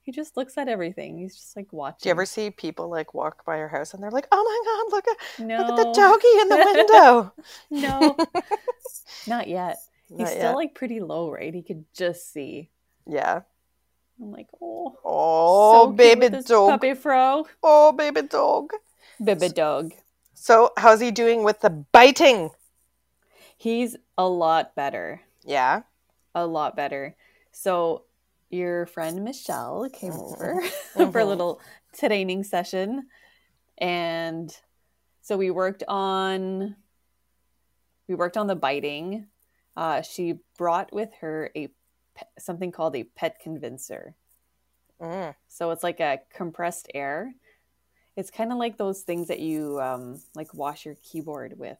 he 0.07 0.13
just 0.13 0.37
looks 0.37 0.57
at 0.57 0.69
everything 0.69 1.17
he's 1.17 1.35
just 1.35 1.55
like 1.57 1.71
watching 1.73 1.97
do 2.01 2.07
you 2.09 2.11
ever 2.11 2.25
see 2.25 2.49
people 2.49 2.89
like 2.89 3.13
walk 3.13 3.43
by 3.45 3.57
your 3.57 3.67
house 3.67 3.93
and 3.93 4.01
they're 4.01 4.09
like, 4.09 4.27
"Oh 4.31 4.41
my 4.41 4.59
god, 4.65 4.95
look 4.95 5.07
at 5.09 5.45
no 5.45 5.57
look 5.59 5.69
at 5.69 5.75
the 5.75 5.91
doggy 5.93 6.33
in 6.41 6.49
the 6.49 6.57
window." 6.65 7.33
no 7.69 8.17
not 9.27 9.47
yet 9.49 9.77
he's 10.07 10.19
Not 10.19 10.29
still 10.29 10.55
like 10.55 10.73
pretty 10.73 11.01
low 11.01 11.29
right 11.29 11.53
he 11.53 11.61
could 11.61 11.83
just 11.93 12.31
see 12.31 12.69
yeah. 13.05 13.41
i'm 14.21 14.31
like 14.31 14.47
oh 14.61 14.97
Oh, 15.03 15.87
so 15.87 15.91
baby 15.91 16.29
dog. 16.29 16.69
puppy 16.71 16.93
fro 16.93 17.45
Oh, 17.61 17.91
baby 17.91 18.21
dog. 18.21 18.71
baby 19.23 19.49
dog 19.49 19.91
So, 20.33 20.71
how's 20.77 21.01
he 21.01 21.11
doing 21.11 21.43
with 21.43 21.59
the 21.59 21.69
biting? 21.69 22.51
he's 23.57 23.97
a 24.17 24.27
lot 24.27 24.73
better 24.75 25.21
Yeah. 25.43 25.81
a 26.35 26.45
lot 26.47 26.75
better. 26.75 27.15
So 27.51 28.03
your 28.49 28.85
friend 28.87 29.23
Michelle 29.23 29.89
came 29.91 30.13
over 30.13 30.61
for 31.11 31.19
a 31.19 31.25
Mhm. 31.25 31.27
little 31.27 31.61
training 31.97 32.43
session 32.43 33.07
and 33.79 34.55
so 35.21 35.37
we 35.37 35.51
worked 35.51 35.83
on 35.87 36.75
we 38.07 38.15
worked 38.15 38.37
on 38.37 38.47
the 38.47 38.55
biting. 38.55 39.27
Uh, 39.75 40.01
she 40.01 40.39
brought 40.57 40.93
with 40.93 41.13
her 41.21 41.51
a 41.55 41.69
something 42.39 42.71
called 42.71 42.95
a 42.95 43.03
pet 43.03 43.39
convincer. 43.41 44.15
Mm. 45.01 45.35
So 45.47 45.71
it's 45.71 45.83
like 45.83 45.99
a 45.99 46.19
compressed 46.33 46.89
air. 46.95 47.33
It's 48.17 48.31
kind 48.31 48.51
of 48.53 48.59
like 48.59 48.77
those 48.77 49.01
things 49.01 49.29
that 49.29 49.39
you 49.39 49.79
um, 49.81 50.21
like 50.35 50.53
wash 50.53 50.85
your 50.85 50.95
keyboard 51.03 51.55
with. 51.57 51.79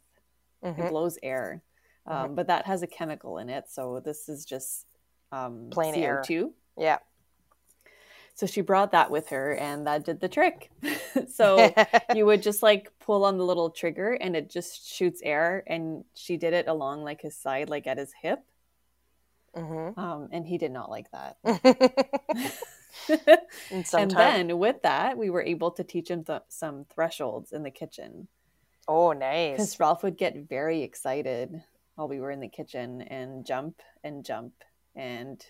It 0.76 0.76
hmm 0.76 0.90
blows 0.90 1.20
air, 1.24 1.64
um, 2.08 2.36
but 2.36 2.48
that 2.48 2.66
has 2.68 2.84
a 2.84 2.88
chemical 2.88 3.40
in 3.40 3.50
it. 3.50 3.66
So 3.70 4.02
this 4.04 4.30
is 4.30 4.46
just 4.46 4.87
um, 5.32 5.70
Plain 5.72 5.96
air. 5.96 6.24
CO2. 6.28 6.52
Yeah. 6.78 7.00
So 8.36 8.46
she 8.46 8.62
brought 8.62 8.92
that 8.92 9.10
with 9.10 9.30
her, 9.30 9.56
and 9.56 9.88
that 9.88 10.06
did 10.06 10.20
the 10.20 10.30
trick. 10.30 10.70
so 11.34 11.74
you 12.14 12.26
would 12.26 12.44
just 12.44 12.62
like 12.62 12.92
pull 13.00 13.26
on 13.26 13.38
the 13.38 13.44
little 13.46 13.72
trigger, 13.72 14.14
and 14.14 14.36
it 14.36 14.50
just 14.50 14.88
shoots 14.96 15.22
air. 15.24 15.64
And 15.66 16.04
she 16.14 16.38
did 16.38 16.54
it 16.54 16.68
along 16.68 17.04
like 17.04 17.22
his 17.22 17.36
side, 17.36 17.70
like 17.70 17.88
at 17.88 17.98
his 17.98 18.14
hip. 18.22 18.40
hmm 19.56 19.90
Um, 19.98 20.30
and 20.32 20.46
he 20.46 20.58
did 20.60 20.72
not 20.72 20.90
like 20.92 21.10
that. 21.12 21.38
and 23.72 23.86
and 23.94 24.12
then 24.12 24.58
with 24.60 24.82
that, 24.84 25.18
we 25.18 25.30
were 25.32 25.42
able 25.44 25.72
to 25.72 25.84
teach 25.84 26.10
him 26.10 26.24
th- 26.24 26.42
some 26.50 26.86
thresholds 26.94 27.52
in 27.52 27.64
the 27.64 27.72
kitchen. 27.72 28.28
oh, 28.88 29.14
nice. 29.14 29.54
because 29.54 29.72
nice. 29.74 29.80
Ralph 29.80 30.04
would 30.04 30.18
get 30.18 30.48
very 30.48 30.84
excited 30.84 31.64
while 31.96 32.08
we 32.08 32.20
were 32.20 32.30
in 32.32 32.40
the 32.40 32.48
kitchen 32.48 33.02
and 33.02 33.46
jump 33.46 33.82
and 34.04 34.24
jump 34.24 34.54
and 34.98 35.46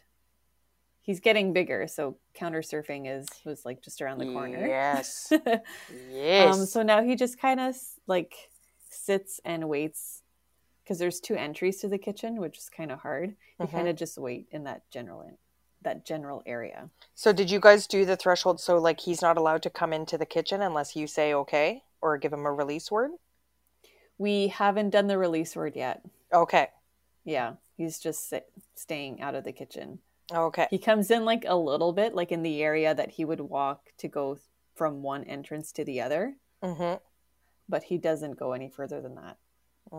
he's 1.01 1.19
getting 1.21 1.53
bigger 1.53 1.87
so 1.87 2.17
counter 2.35 2.61
surfing 2.61 3.07
is 3.07 3.25
was 3.45 3.63
like 3.65 3.81
just 3.81 4.01
around 4.01 4.19
the 4.19 4.25
corner 4.25 4.67
Yes. 4.67 5.31
Yes. 6.13 6.59
um 6.59 6.65
so 6.65 6.83
now 6.83 7.01
he 7.01 7.15
just 7.15 7.39
kind 7.39 7.59
of 7.59 7.75
like 8.07 8.35
sits 8.89 9.39
and 9.45 9.67
waits 9.69 10.21
because 10.83 10.99
there's 10.99 11.19
two 11.19 11.35
entries 11.35 11.79
to 11.81 11.87
the 11.87 11.97
kitchen 11.97 12.39
which 12.41 12.57
is 12.57 12.69
kind 12.69 12.91
of 12.91 12.99
hard 12.99 13.35
he 13.57 13.63
Mhm. 13.65 13.71
kind 13.71 13.87
of 13.87 13.95
just 13.95 14.17
wait 14.17 14.47
in 14.51 14.65
that 14.65 14.81
general 14.91 15.23
en- 15.23 15.37
that 15.83 16.03
general 16.05 16.41
area. 16.45 16.89
So 17.13 17.31
did 17.31 17.49
you 17.51 17.59
guys 17.59 17.87
do 17.87 18.03
the 18.03 18.17
threshold 18.17 18.59
so 18.59 18.77
like 18.77 18.99
he's 18.99 19.21
not 19.21 19.37
allowed 19.37 19.61
to 19.63 19.69
come 19.69 19.93
into 19.93 20.17
the 20.17 20.25
kitchen 20.25 20.61
unless 20.61 20.95
you 20.95 21.07
say 21.07 21.33
okay 21.33 21.83
or 22.01 22.17
give 22.17 22.33
him 22.33 22.45
a 22.45 22.51
release 22.51 22.91
word? 22.91 23.11
We 24.17 24.47
haven't 24.47 24.89
done 24.89 25.05
the 25.07 25.17
release 25.19 25.55
word 25.55 25.75
yet. 25.75 26.01
Okay. 26.33 26.69
Yeah, 27.23 27.53
he's 27.77 27.99
just 27.99 28.27
sit, 28.27 28.49
staying 28.75 29.21
out 29.21 29.35
of 29.35 29.43
the 29.43 29.51
kitchen. 29.53 29.99
Okay. 30.33 30.67
He 30.69 30.77
comes 30.77 31.09
in 31.09 31.23
like 31.23 31.45
a 31.47 31.55
little 31.55 31.93
bit, 31.93 32.13
like 32.13 32.31
in 32.33 32.43
the 32.43 32.61
area 32.61 32.93
that 32.93 33.11
he 33.11 33.23
would 33.23 33.39
walk 33.39 33.93
to 33.99 34.07
go 34.09 34.37
from 34.75 35.01
one 35.01 35.23
entrance 35.23 35.71
to 35.73 35.85
the 35.85 36.01
other, 36.01 36.35
Mhm. 36.61 36.99
but 37.69 37.83
he 37.83 37.97
doesn't 37.97 38.33
go 38.37 38.51
any 38.51 38.67
further 38.69 38.99
than 39.01 39.15
that. 39.15 39.37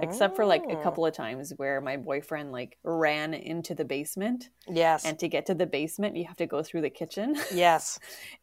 Except 0.03 0.37
for 0.37 0.45
like 0.45 0.65
a 0.65 0.77
Mm. 0.77 0.83
couple 0.83 1.07
of 1.07 1.15
times 1.15 1.55
where 1.57 1.81
my 1.81 1.97
boyfriend 1.97 2.53
like 2.53 2.77
ran 2.83 3.33
into 3.33 3.75
the 3.75 3.87
basement, 3.87 4.51
Yes. 4.69 5.07
and 5.07 5.19
to 5.19 5.29
get 5.29 5.47
to 5.47 5.55
the 5.55 5.65
basement, 5.67 6.15
you 6.15 6.27
have 6.27 6.37
to 6.37 6.47
go 6.47 6.63
through 6.63 6.83
the 6.83 6.91
kitchen. 6.91 7.35
yes. 7.55 7.99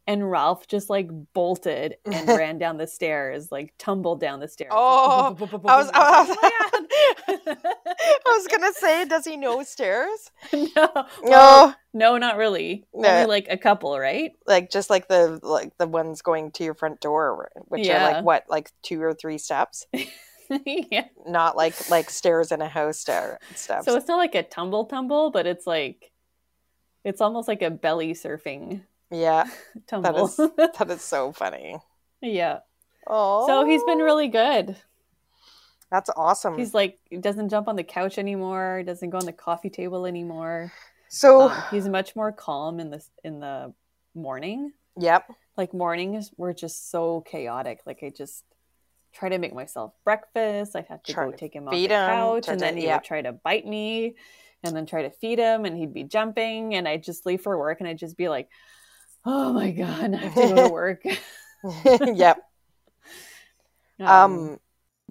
And 0.07 0.31
Ralph 0.31 0.65
just 0.67 0.89
like 0.89 1.07
bolted 1.33 1.97
and 2.03 2.27
ran 2.43 2.57
down 2.57 2.77
the 2.77 2.87
stairs, 2.87 3.51
like 3.51 3.75
tumbled 3.77 4.19
down 4.19 4.39
the 4.39 4.47
stairs. 4.47 4.71
Oh, 4.73 5.35
I 5.67 5.77
was, 5.77 5.91
I 5.93 7.74
was, 8.45 8.53
"Oh 8.53 8.55
I 8.55 8.69
was 8.69 8.81
gonna 8.81 9.03
say, 9.03 9.05
does 9.05 9.25
he 9.25 9.37
know 9.37 9.63
stairs? 9.63 10.31
my 10.51 10.67
God." 10.75 10.91
no, 11.23 11.29
No, 11.29 11.73
no, 11.93 12.17
not 12.17 12.37
really. 12.37 12.85
No. 12.93 13.09
Only 13.09 13.25
like 13.25 13.47
a 13.49 13.57
couple, 13.57 13.97
right? 13.99 14.31
like 14.47 14.71
just 14.71 14.89
like 14.89 15.07
the 15.07 15.39
like 15.41 15.77
the 15.77 15.87
ones 15.87 16.21
going 16.21 16.51
to 16.51 16.63
your 16.63 16.73
front 16.73 16.99
door, 17.01 17.49
which 17.67 17.87
are 17.89 18.11
like 18.13 18.23
what, 18.23 18.45
like 18.49 18.71
two 18.81 19.01
or 19.01 19.13
three 19.13 19.37
steps, 19.37 19.85
yeah. 20.65 21.07
not 21.27 21.55
like 21.55 21.89
like 21.89 22.09
stairs 22.09 22.51
in 22.51 22.61
a 22.61 22.67
house 22.67 22.99
stair 22.99 23.39
steps. 23.55 23.85
So 23.85 23.95
it's 23.95 24.07
not 24.07 24.17
like 24.17 24.35
a 24.35 24.43
tumble 24.43 24.85
tumble, 24.85 25.31
but 25.31 25.45
it's 25.45 25.65
like 25.67 26.11
it's 27.03 27.21
almost 27.21 27.47
like 27.47 27.61
a 27.61 27.69
belly 27.69 28.13
surfing 28.13 28.81
yeah, 29.11 29.45
tumble. 29.87 30.27
that 30.27 30.69
is 30.69 30.77
that 30.77 30.89
is 30.89 31.01
so 31.01 31.31
funny. 31.31 31.77
yeah. 32.21 32.59
Oh, 33.07 33.45
So 33.45 33.65
he's 33.65 33.83
been 33.83 33.99
really 33.99 34.27
good. 34.27 34.75
That's 35.95 36.09
awesome. 36.15 36.57
He's 36.57 36.73
like 36.73 36.99
he 37.09 37.17
doesn't 37.17 37.49
jump 37.49 37.67
on 37.67 37.75
the 37.75 37.83
couch 37.83 38.17
anymore, 38.17 38.83
doesn't 38.85 39.09
go 39.09 39.17
on 39.17 39.25
the 39.25 39.33
coffee 39.33 39.69
table 39.69 40.05
anymore. 40.05 40.71
so 41.07 41.49
Um, 41.49 41.63
he's 41.71 41.87
much 41.87 42.15
more 42.15 42.31
calm 42.31 42.79
in 42.79 42.89
the 42.89 43.03
in 43.23 43.39
the 43.39 43.73
morning. 44.13 44.73
yep, 44.99 45.29
Like 45.57 45.73
mornings 45.73 46.31
were 46.37 46.53
just 46.53 46.91
so 46.91 47.21
chaotic. 47.21 47.81
Like 47.85 48.03
I 48.03 48.11
just 48.15 48.43
try 49.13 49.29
to 49.29 49.37
make 49.37 49.53
myself 49.53 49.93
breakfast. 50.03 50.75
I'd 50.75 50.87
have 50.87 51.03
to 51.05 51.13
Try 51.13 51.25
go 51.25 51.31
to 51.31 51.37
take 51.37 51.55
him 51.55 51.67
off 51.67 51.73
the 51.73 51.89
couch, 51.89 52.47
and 52.47 52.61
then 52.61 52.77
he 52.77 52.85
yeah. 52.85 52.95
would 52.95 53.03
try 53.03 53.21
to 53.21 53.31
bite 53.33 53.65
me, 53.65 54.15
and 54.63 54.75
then 54.75 54.85
try 54.85 55.03
to 55.03 55.11
feed 55.11 55.39
him, 55.39 55.65
and 55.65 55.77
he'd 55.77 55.93
be 55.93 56.03
jumping, 56.03 56.75
and 56.75 56.87
I'd 56.87 57.03
just 57.03 57.25
leave 57.25 57.41
for 57.41 57.57
work, 57.57 57.79
and 57.79 57.87
I'd 57.89 57.97
just 57.99 58.17
be 58.17 58.29
like, 58.29 58.49
"Oh 59.25 59.53
my 59.53 59.71
god, 59.71 60.13
I 60.13 60.17
have 60.17 60.37
to 60.37 60.45
go 60.45 60.57
to 60.57 60.67
work." 60.67 61.03
yep. 62.13 62.39
Um, 64.05 64.59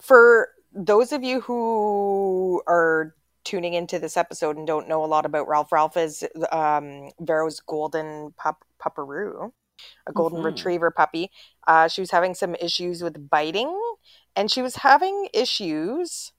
for 0.00 0.49
those 0.75 1.12
of 1.12 1.23
you 1.25 1.40
who 1.43 2.62
are 2.66 3.14
tuning 3.45 3.75
into 3.75 3.99
this 3.99 4.16
episode 4.16 4.57
and 4.57 4.66
don't 4.66 4.88
know 4.88 5.04
a 5.04 5.07
lot 5.07 5.26
about 5.26 5.49
Ralph, 5.49 5.73
Ralph 5.73 5.97
is 5.97 6.25
um, 6.52 7.11
Vero's 7.21 7.61
golden 7.61 8.33
pup 8.37 8.64
pupperoo, 8.83 9.52
a 10.07 10.12
golden 10.12 10.40
Mhm. 10.40 10.45
retriever 10.45 10.90
puppy. 10.90 11.31
Uh, 11.66 11.88
she 11.88 12.00
was 12.02 12.11
having 12.11 12.35
some 12.35 12.54
issues 12.57 13.02
with 13.02 13.31
biting, 13.31 13.78
and 14.37 14.50
she 14.50 14.62
was 14.62 14.76
having 14.76 15.28
issues 15.35 16.33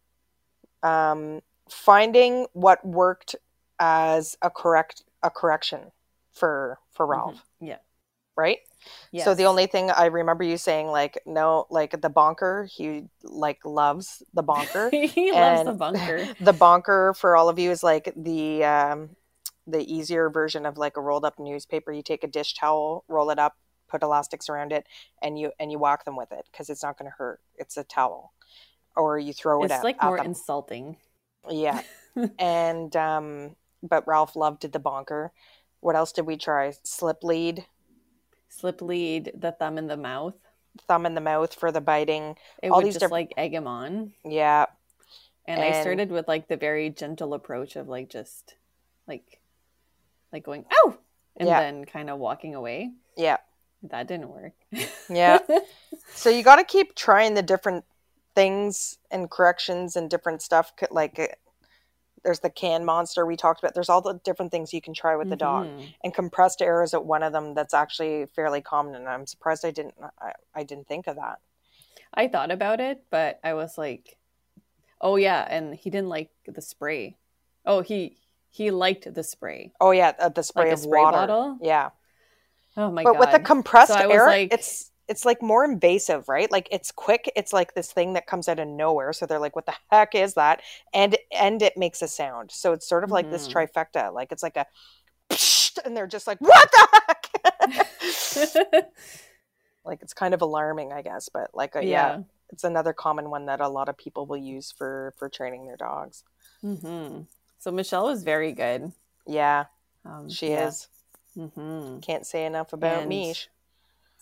um, 0.83 1.41
finding 1.69 2.47
what 2.53 2.85
worked 2.85 3.35
as 3.79 4.37
a 4.41 4.49
correct 4.49 5.03
a 5.23 5.29
correction 5.31 5.91
for 6.33 6.79
for 6.91 7.05
Mhm. 7.11 7.15
Ralph, 7.17 7.43
yeah. 7.59 7.79
Right? 8.35 8.59
So 9.23 9.33
the 9.33 9.45
only 9.45 9.65
thing 9.67 9.89
I 9.91 10.05
remember 10.05 10.43
you 10.43 10.57
saying, 10.57 10.87
like, 10.87 11.17
no, 11.25 11.65
like 11.69 12.01
the 12.01 12.09
bonker, 12.09 12.67
he 12.71 13.05
like 13.23 13.65
loves 13.65 14.21
the 14.33 14.43
bonker. 14.43 14.89
he 14.93 15.31
loves 15.31 15.63
the 15.65 15.73
bonker. 15.73 16.27
the 16.39 16.53
bonker 16.53 17.13
for 17.15 17.35
all 17.35 17.49
of 17.49 17.57
you 17.57 17.71
is 17.71 17.81
like 17.83 18.13
the 18.15 18.63
um, 18.63 19.09
the 19.67 19.81
easier 19.91 20.29
version 20.29 20.65
of 20.65 20.77
like 20.77 20.97
a 20.97 21.01
rolled 21.01 21.25
up 21.25 21.39
newspaper. 21.39 21.91
You 21.91 22.03
take 22.03 22.23
a 22.23 22.27
dish 22.27 22.53
towel, 22.53 23.03
roll 23.07 23.29
it 23.29 23.39
up, 23.39 23.55
put 23.87 24.03
elastics 24.03 24.49
around 24.49 24.71
it, 24.71 24.85
and 25.21 25.39
you 25.39 25.51
and 25.59 25.71
you 25.71 25.79
whack 25.79 26.05
them 26.05 26.15
with 26.17 26.31
it 26.31 26.45
because 26.51 26.69
it's 26.69 26.83
not 26.83 26.97
going 26.97 27.09
to 27.09 27.15
hurt. 27.17 27.39
It's 27.55 27.77
a 27.77 27.83
towel, 27.83 28.33
or 28.95 29.17
you 29.17 29.33
throw 29.33 29.61
it 29.61 29.65
It's 29.65 29.73
at, 29.75 29.83
like 29.83 30.01
more 30.03 30.17
them. 30.17 30.27
insulting. 30.27 30.97
yeah. 31.49 31.81
and 32.39 32.95
um, 32.95 33.55
but 33.81 34.07
Ralph 34.07 34.35
loved 34.35 34.69
the 34.71 34.79
bonker. 34.79 35.31
What 35.79 35.95
else 35.95 36.11
did 36.11 36.25
we 36.25 36.37
try? 36.37 36.73
Slip 36.83 37.23
lead, 37.23 37.65
Slip 38.49 38.81
lead, 38.81 39.31
the 39.35 39.51
thumb 39.51 39.77
in 39.77 39.87
the 39.87 39.97
mouth. 39.97 40.35
thumb 40.87 41.05
in 41.05 41.15
the 41.15 41.21
mouth 41.21 41.53
for 41.53 41.71
the 41.71 41.81
biting. 41.81 42.35
It 42.61 42.69
All 42.69 42.77
would 42.77 42.85
these 42.85 42.97
just 42.97 43.11
like 43.11 43.33
egg 43.37 43.53
him 43.53 43.67
on. 43.67 44.13
Yeah, 44.25 44.65
And, 45.47 45.61
I 45.61 45.81
started 45.81 46.09
with 46.11 46.27
like 46.27 46.47
the 46.47 46.57
very 46.57 46.89
gentle 46.89 47.33
approach 47.33 47.75
of 47.75 47.87
like 47.87 48.09
just 48.09 48.55
like 49.07 49.39
like 50.33 50.43
going 50.43 50.65
oh, 50.71 50.97
and 51.37 51.47
Yeah. 51.47 51.59
then 51.61 51.85
kind 51.85 52.09
of 52.09 52.19
walking 52.19 52.55
away. 52.55 52.91
yeah. 53.17 53.37
That 53.83 54.07
didn't 54.07 54.29
work. 54.29 54.53
Yeah. 55.09 55.39
So 56.13 56.29
you 56.29 56.43
got 56.43 56.55
to 56.55 56.63
keep 56.63 56.95
trying 56.95 57.35
the 57.35 57.43
different 57.43 57.83
things 58.35 58.97
and 59.11 59.29
corrections 59.29 59.95
and 59.95 60.09
different 60.09 60.41
stuff. 60.41 60.71
Like 60.89 61.37
there's 62.25 62.41
the 62.41 62.49
can 62.49 62.83
monster 62.83 63.25
we 63.25 63.37
talked 63.37 63.59
about. 63.61 63.73
There's 63.75 63.87
all 63.87 64.01
the 64.01 64.15
different 64.25 64.51
things 64.51 64.73
you 64.73 64.81
can 64.81 64.93
try 64.93 65.15
with 65.15 65.29
the 65.29 65.35
dog. 65.37 65.67
Mhm. 65.67 65.93
And 66.03 66.13
compressed 66.13 66.61
air 66.61 66.83
is 66.83 66.91
one 66.93 67.23
of 67.23 67.31
them 67.31 67.53
that's 67.53 67.73
actually 67.73 68.25
fairly 68.25 68.61
common. 68.61 68.95
And 68.95 69.07
I'm 69.07 69.25
surprised 69.27 69.63
I 69.63 69.71
didn't 69.71 69.93
I, 70.19 70.33
I 70.53 70.63
didn't 70.63 70.87
think 70.87 71.07
of 71.07 71.15
that. 71.15 71.39
I 72.13 72.27
thought 72.27 72.51
about 72.51 72.79
it, 72.81 73.03
but 73.11 73.39
I 73.43 73.53
was 73.53 73.77
like, 73.77 74.17
oh 74.99 75.15
yeah, 75.17 75.45
and 75.49 75.75
he 75.75 75.89
didn't 75.89 76.09
like 76.09 76.31
the 76.47 76.61
spray. 76.61 77.15
Oh, 77.65 77.81
he 77.81 78.17
he 78.49 78.71
liked 78.71 79.13
the 79.13 79.23
spray. 79.23 79.71
Oh 79.79 79.91
yeah, 79.91 80.13
uh, 80.17 80.29
the 80.29 80.41
spray 80.43 80.65
Like 80.65 80.73
of 80.73 80.79
spray 80.79 81.01
water. 81.01 81.17
bottle? 81.17 81.57
Yeah, 81.61 81.89
Oh 82.77 82.89
my 82.89 83.03
but 83.03 83.13
god. 83.13 83.19
with 83.19 83.31
the 83.33 83.39
compressed 83.39 83.93
So 83.93 84.09
air, 84.09 84.25
like- 84.25 84.51
it's 84.53 84.91
it's 85.07 85.23
like 85.25 85.41
more 85.41 85.63
invasive, 85.63 86.27
right? 86.27 86.51
Like 86.51 86.67
it's 86.71 86.91
quick. 86.91 87.31
It's 87.35 87.53
like 87.53 87.73
this 87.75 87.91
thing 87.91 88.13
that 88.13 88.25
comes 88.27 88.47
out 88.47 88.59
of 88.59 88.67
nowhere. 88.67 89.13
So 89.13 89.25
they're 89.25 89.39
like, 89.39 89.55
"What 89.55 89.65
the 89.67 89.75
heck 89.91 90.15
is 90.15 90.33
that?" 90.35 90.61
And 90.93 91.15
and 91.31 91.61
it 91.61 91.77
makes 91.77 92.01
a 92.01 92.07
sound. 92.07 92.51
So 92.51 92.73
it's 92.73 92.87
sort 92.87 93.03
of 93.03 93.11
like 93.11 93.29
this 93.29 93.47
Mhm. 93.47 93.53
trifecta. 93.71 94.13
Like 94.13 94.31
it's 94.31 94.41
like 94.43 94.57
a, 94.57 94.65
and 95.85 95.95
they're 95.95 96.07
just 96.07 96.27
like, 96.27 96.39
"What 96.39 96.71
the 96.71 96.87
heck?" 97.07 97.29
like 99.85 100.01
it's 100.01 100.13
kind 100.13 100.33
of 100.33 100.41
alarming, 100.41 100.91
I 100.91 101.01
guess. 101.01 101.29
But 101.29 101.51
like, 101.53 101.75
uh, 101.75 101.79
yeah. 101.79 102.17
yeah. 102.17 102.23
it's 102.49 102.63
another 102.63 102.93
common 102.93 103.29
one 103.29 103.45
that 103.47 103.61
a 103.61 103.67
lot 103.67 103.89
of 103.89 103.97
people 103.97 104.25
will 104.25 104.37
use 104.37 104.71
for 104.71 105.13
for 105.17 105.29
training 105.29 105.65
their 105.67 105.77
dogs. 105.77 106.23
Mm-hmm. 106.63 107.21
So 107.59 107.71
Michelle 107.71 108.05
was 108.05 108.23
very 108.23 108.51
good. 108.53 108.91
Yeah, 109.27 109.65
Um, 110.05 110.29
she 110.29 110.49
yeah. 110.51 110.67
is. 110.67 110.87
hmm 111.35 111.99
Can't 111.99 112.25
say 112.25 112.45
enough 112.45 112.73
about 112.73 112.99
And- 113.01 113.09
Mish. 113.09 113.49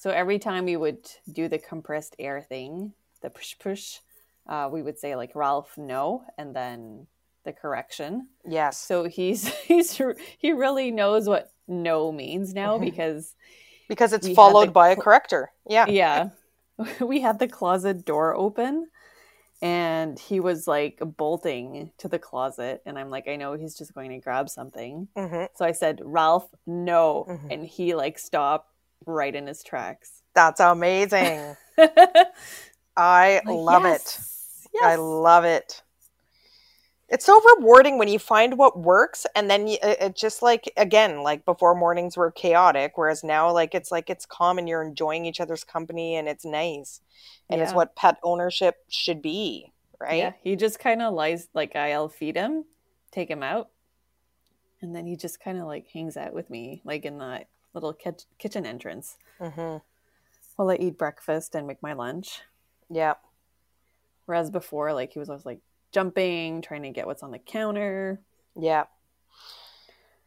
So 0.03 0.10
every 0.10 0.38
time 0.38 0.65
we 0.65 0.75
would 0.75 1.07
do 1.31 1.48
the 1.48 1.57
compressed 1.57 2.17
air 2.19 2.41
thing, 2.41 2.91
the 3.22 3.29
push 3.29 3.55
push, 3.57 4.00
uh, 4.50 4.67
we 4.69 4.81
would 4.81 5.00
say 5.00 5.15
like 5.15 5.33
Ralph 5.33 5.77
no, 5.77 6.25
and 6.38 6.53
then 6.53 7.07
the 7.45 7.53
correction. 7.53 8.27
Yes. 8.45 8.77
So 8.77 9.05
he's 9.05 9.48
he's 9.63 9.98
he 10.38 10.51
really 10.51 10.91
knows 10.91 11.29
what 11.29 11.53
no 11.69 12.12
means 12.12 12.53
now 12.53 12.77
because 12.77 13.36
because 13.88 14.12
it's 14.12 14.27
followed 14.27 14.67
the 14.67 14.72
by 14.74 14.89
a 14.89 14.98
corrector. 14.98 15.53
Yeah. 15.65 15.86
yeah, 15.86 16.31
we 17.00 17.22
had 17.22 17.39
the 17.39 17.48
closet 17.48 18.03
door 18.03 18.36
open. 18.36 18.89
And 19.62 20.19
he 20.19 20.41
was 20.41 20.67
like 20.67 21.00
bolting 21.15 21.91
to 22.00 22.10
the 22.10 22.19
closet, 22.19 22.81
and 22.86 23.00
I'm 23.00 23.10
like, 23.10 23.29
I 23.29 23.38
know 23.38 23.53
he's 23.53 23.77
just 23.77 23.93
going 23.93 24.10
to 24.10 24.17
grab 24.17 24.50
something. 24.50 25.07
hmm 25.15 25.45
So 25.55 25.63
I 25.63 25.72
said, 25.72 26.01
Ralph, 26.03 26.50
no. 26.67 27.25
Mhm. 27.29 27.48
And 27.50 27.65
he 27.65 27.95
like 27.95 28.19
stopped 28.19 28.73
right 29.05 29.33
in 29.33 29.48
his 29.48 29.63
tracks. 29.63 30.22
That's 30.33 30.60
amazing. 30.60 31.55
I 32.98 33.41
love 33.45 33.86
it. 33.86 34.19
yes, 34.74 34.83
I 34.83 34.95
love 34.95 35.45
it. 35.45 35.81
It's 37.10 37.25
so 37.25 37.39
rewarding 37.57 38.00
when 38.00 38.07
you 38.07 38.17
find 38.17 38.57
what 38.57 38.79
works, 38.79 39.27
and 39.36 39.50
then 39.50 39.67
you, 39.67 39.77
it 39.83 40.15
just 40.15 40.41
like 40.41 40.72
again, 40.77 41.22
like 41.22 41.45
before 41.45 41.75
mornings 41.75 42.17
were 42.17 42.31
chaotic, 42.31 42.93
whereas 42.95 43.24
now 43.24 43.51
like 43.51 43.75
it's 43.75 43.91
like 43.91 44.10
it's 44.10 44.25
calm 44.25 44.57
and 44.57 44.67
you're 44.67 44.81
enjoying 44.81 45.25
each 45.25 45.39
other's 45.39 45.63
company 45.63 46.15
and 46.15 46.27
it's 46.27 46.45
nice, 46.45 47.01
and 47.50 47.62
it's 47.62 47.74
what 47.74 47.95
pet 47.95 48.17
ownership 48.24 48.77
should 48.89 49.22
be, 49.22 49.72
right? 50.00 50.17
Yeah, 50.17 50.33
he 50.41 50.55
just 50.55 50.79
kind 50.79 51.01
of 51.01 51.13
lies 51.13 51.50
like 51.53 51.75
I'll 51.75 52.10
feed 52.10 52.36
him, 52.36 52.65
take 53.12 53.29
him 53.29 53.43
out, 53.43 53.69
and 54.81 54.95
then 54.95 55.05
he 55.05 55.15
just 55.15 55.39
kind 55.39 55.60
of 55.60 55.65
like 55.65 55.88
hangs 55.93 56.17
out 56.17 56.33
with 56.33 56.50
me, 56.50 56.81
like 56.83 57.05
in 57.05 57.19
that 57.19 57.48
little 57.74 57.94
kit- 57.94 58.25
kitchen 58.38 58.65
entrance 58.65 59.18
hmm 59.39 59.77
while 60.56 60.70
I 60.70 60.75
eat 60.75 60.98
breakfast 60.98 61.56
and 61.56 61.68
make 61.68 61.82
my 61.82 61.94
lunch. 61.94 62.42
Yeah. 62.89 63.15
Whereas 64.25 64.50
before, 64.50 64.94
like 64.94 65.13
he 65.13 65.20
was 65.20 65.30
always 65.30 65.46
like 65.46 65.60
jumping, 65.92 66.62
trying 66.62 66.84
to 66.84 66.89
get 66.89 67.08
what's 67.08 67.24
on 67.24 67.32
the 67.32 67.39
counter. 67.39 68.22
Yeah. 68.60 68.86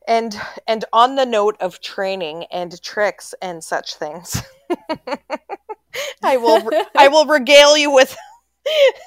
And 0.07 0.41
and 0.69 0.85
on 0.93 1.17
the 1.17 1.27
note 1.27 1.57
of 1.61 1.81
training 1.81 2.45
and 2.53 2.81
tricks 2.83 3.35
and 3.43 3.63
such 3.63 3.95
things, 3.97 4.43
I 6.23 6.37
will 6.37 6.71
I 6.97 7.09
will 7.09 7.27
regale 7.27 7.77
you 7.77 7.91
with 7.91 8.17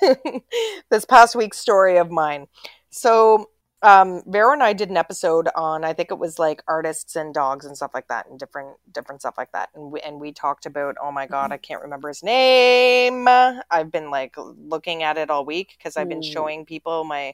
this 0.90 1.06
past 1.06 1.36
week's 1.36 1.60
story 1.60 1.98
of 1.98 2.12
mine. 2.12 2.48
So 2.90 3.50
um 3.82 4.22
Vero 4.28 4.52
and 4.52 4.62
I 4.62 4.74
did 4.74 4.90
an 4.90 4.98
episode 4.98 5.48
on 5.56 5.84
I 5.86 5.94
think 5.94 6.12
it 6.12 6.18
was 6.20 6.38
like 6.38 6.62
artists 6.68 7.16
and 7.16 7.34
dogs 7.34 7.66
and 7.66 7.78
stuff 7.78 7.92
like 7.94 8.08
that 8.10 8.28
and 8.30 8.38
different 8.38 8.76
different 8.92 9.22
stuff 9.22 9.36
like 9.38 9.52
that. 9.54 9.70
And 9.74 9.92
we 9.92 10.02
and 10.02 10.20
we 10.20 10.32
talked 10.34 10.66
about 10.66 10.96
oh 11.02 11.12
my 11.12 11.28
god 11.28 11.52
I 11.52 11.58
can't 11.58 11.82
remember 11.82 12.08
his 12.10 12.22
name. 12.24 13.28
I've 13.28 13.92
been 13.92 14.12
like 14.12 14.36
looking 14.38 15.04
at 15.04 15.18
it 15.18 15.30
all 15.30 15.46
week 15.46 15.76
because 15.78 15.96
I've 15.98 16.10
been 16.10 16.22
showing 16.22 16.66
people 16.66 17.04
my 17.04 17.34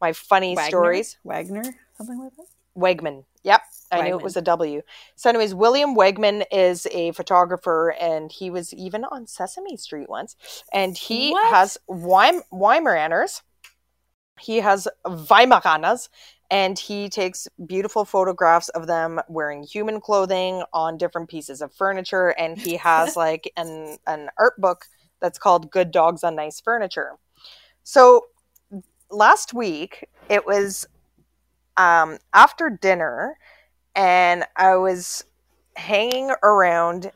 my 0.00 0.12
funny 0.12 0.54
Wagner? 0.54 0.68
stories. 0.68 1.18
Wagner, 1.24 1.64
something 1.96 2.18
like 2.18 2.36
that. 2.36 2.46
Wegman. 2.76 3.24
Yep. 3.42 3.62
I 3.90 4.02
knew 4.02 4.18
it 4.18 4.22
was 4.22 4.36
a 4.36 4.42
W. 4.42 4.82
So 5.14 5.30
anyways 5.30 5.54
William 5.54 5.94
Wegman 5.96 6.44
is 6.52 6.86
a 6.90 7.12
photographer 7.12 7.94
and 7.98 8.30
he 8.30 8.50
was 8.50 8.74
even 8.74 9.04
on 9.04 9.26
Sesame 9.26 9.76
Street 9.78 10.10
once. 10.10 10.36
And 10.74 10.94
he 10.98 11.30
What? 11.30 11.48
has 11.54 11.78
Weim- 11.88 12.42
Weimaraners 12.52 13.40
he 14.40 14.58
has 14.58 14.88
Weimaraners 15.04 16.08
and 16.50 16.78
he 16.78 17.08
takes 17.08 17.48
beautiful 17.66 18.04
photographs 18.04 18.68
of 18.70 18.86
them 18.86 19.20
wearing 19.28 19.62
human 19.62 20.00
clothing 20.00 20.62
on 20.72 20.96
different 20.96 21.28
pieces 21.28 21.60
of 21.60 21.72
furniture 21.72 22.28
and 22.38 22.58
he 22.58 22.76
has 22.88 23.16
like 23.16 23.50
an 23.56 23.96
an 24.06 24.30
art 24.38 24.60
book 24.60 24.86
that's 25.20 25.38
called 25.38 25.70
Good 25.70 25.90
Dogs 25.90 26.22
on 26.22 26.36
Nice 26.36 26.60
Furniture. 26.60 27.12
So 27.82 28.26
last 29.10 29.54
week 29.54 30.08
it 30.28 30.46
was 30.46 30.86
um 31.76 32.18
after 32.32 32.70
dinner 32.70 33.38
and 33.94 34.44
I 34.56 34.76
was 34.76 35.24
hanging 35.76 36.32
around 36.42 37.10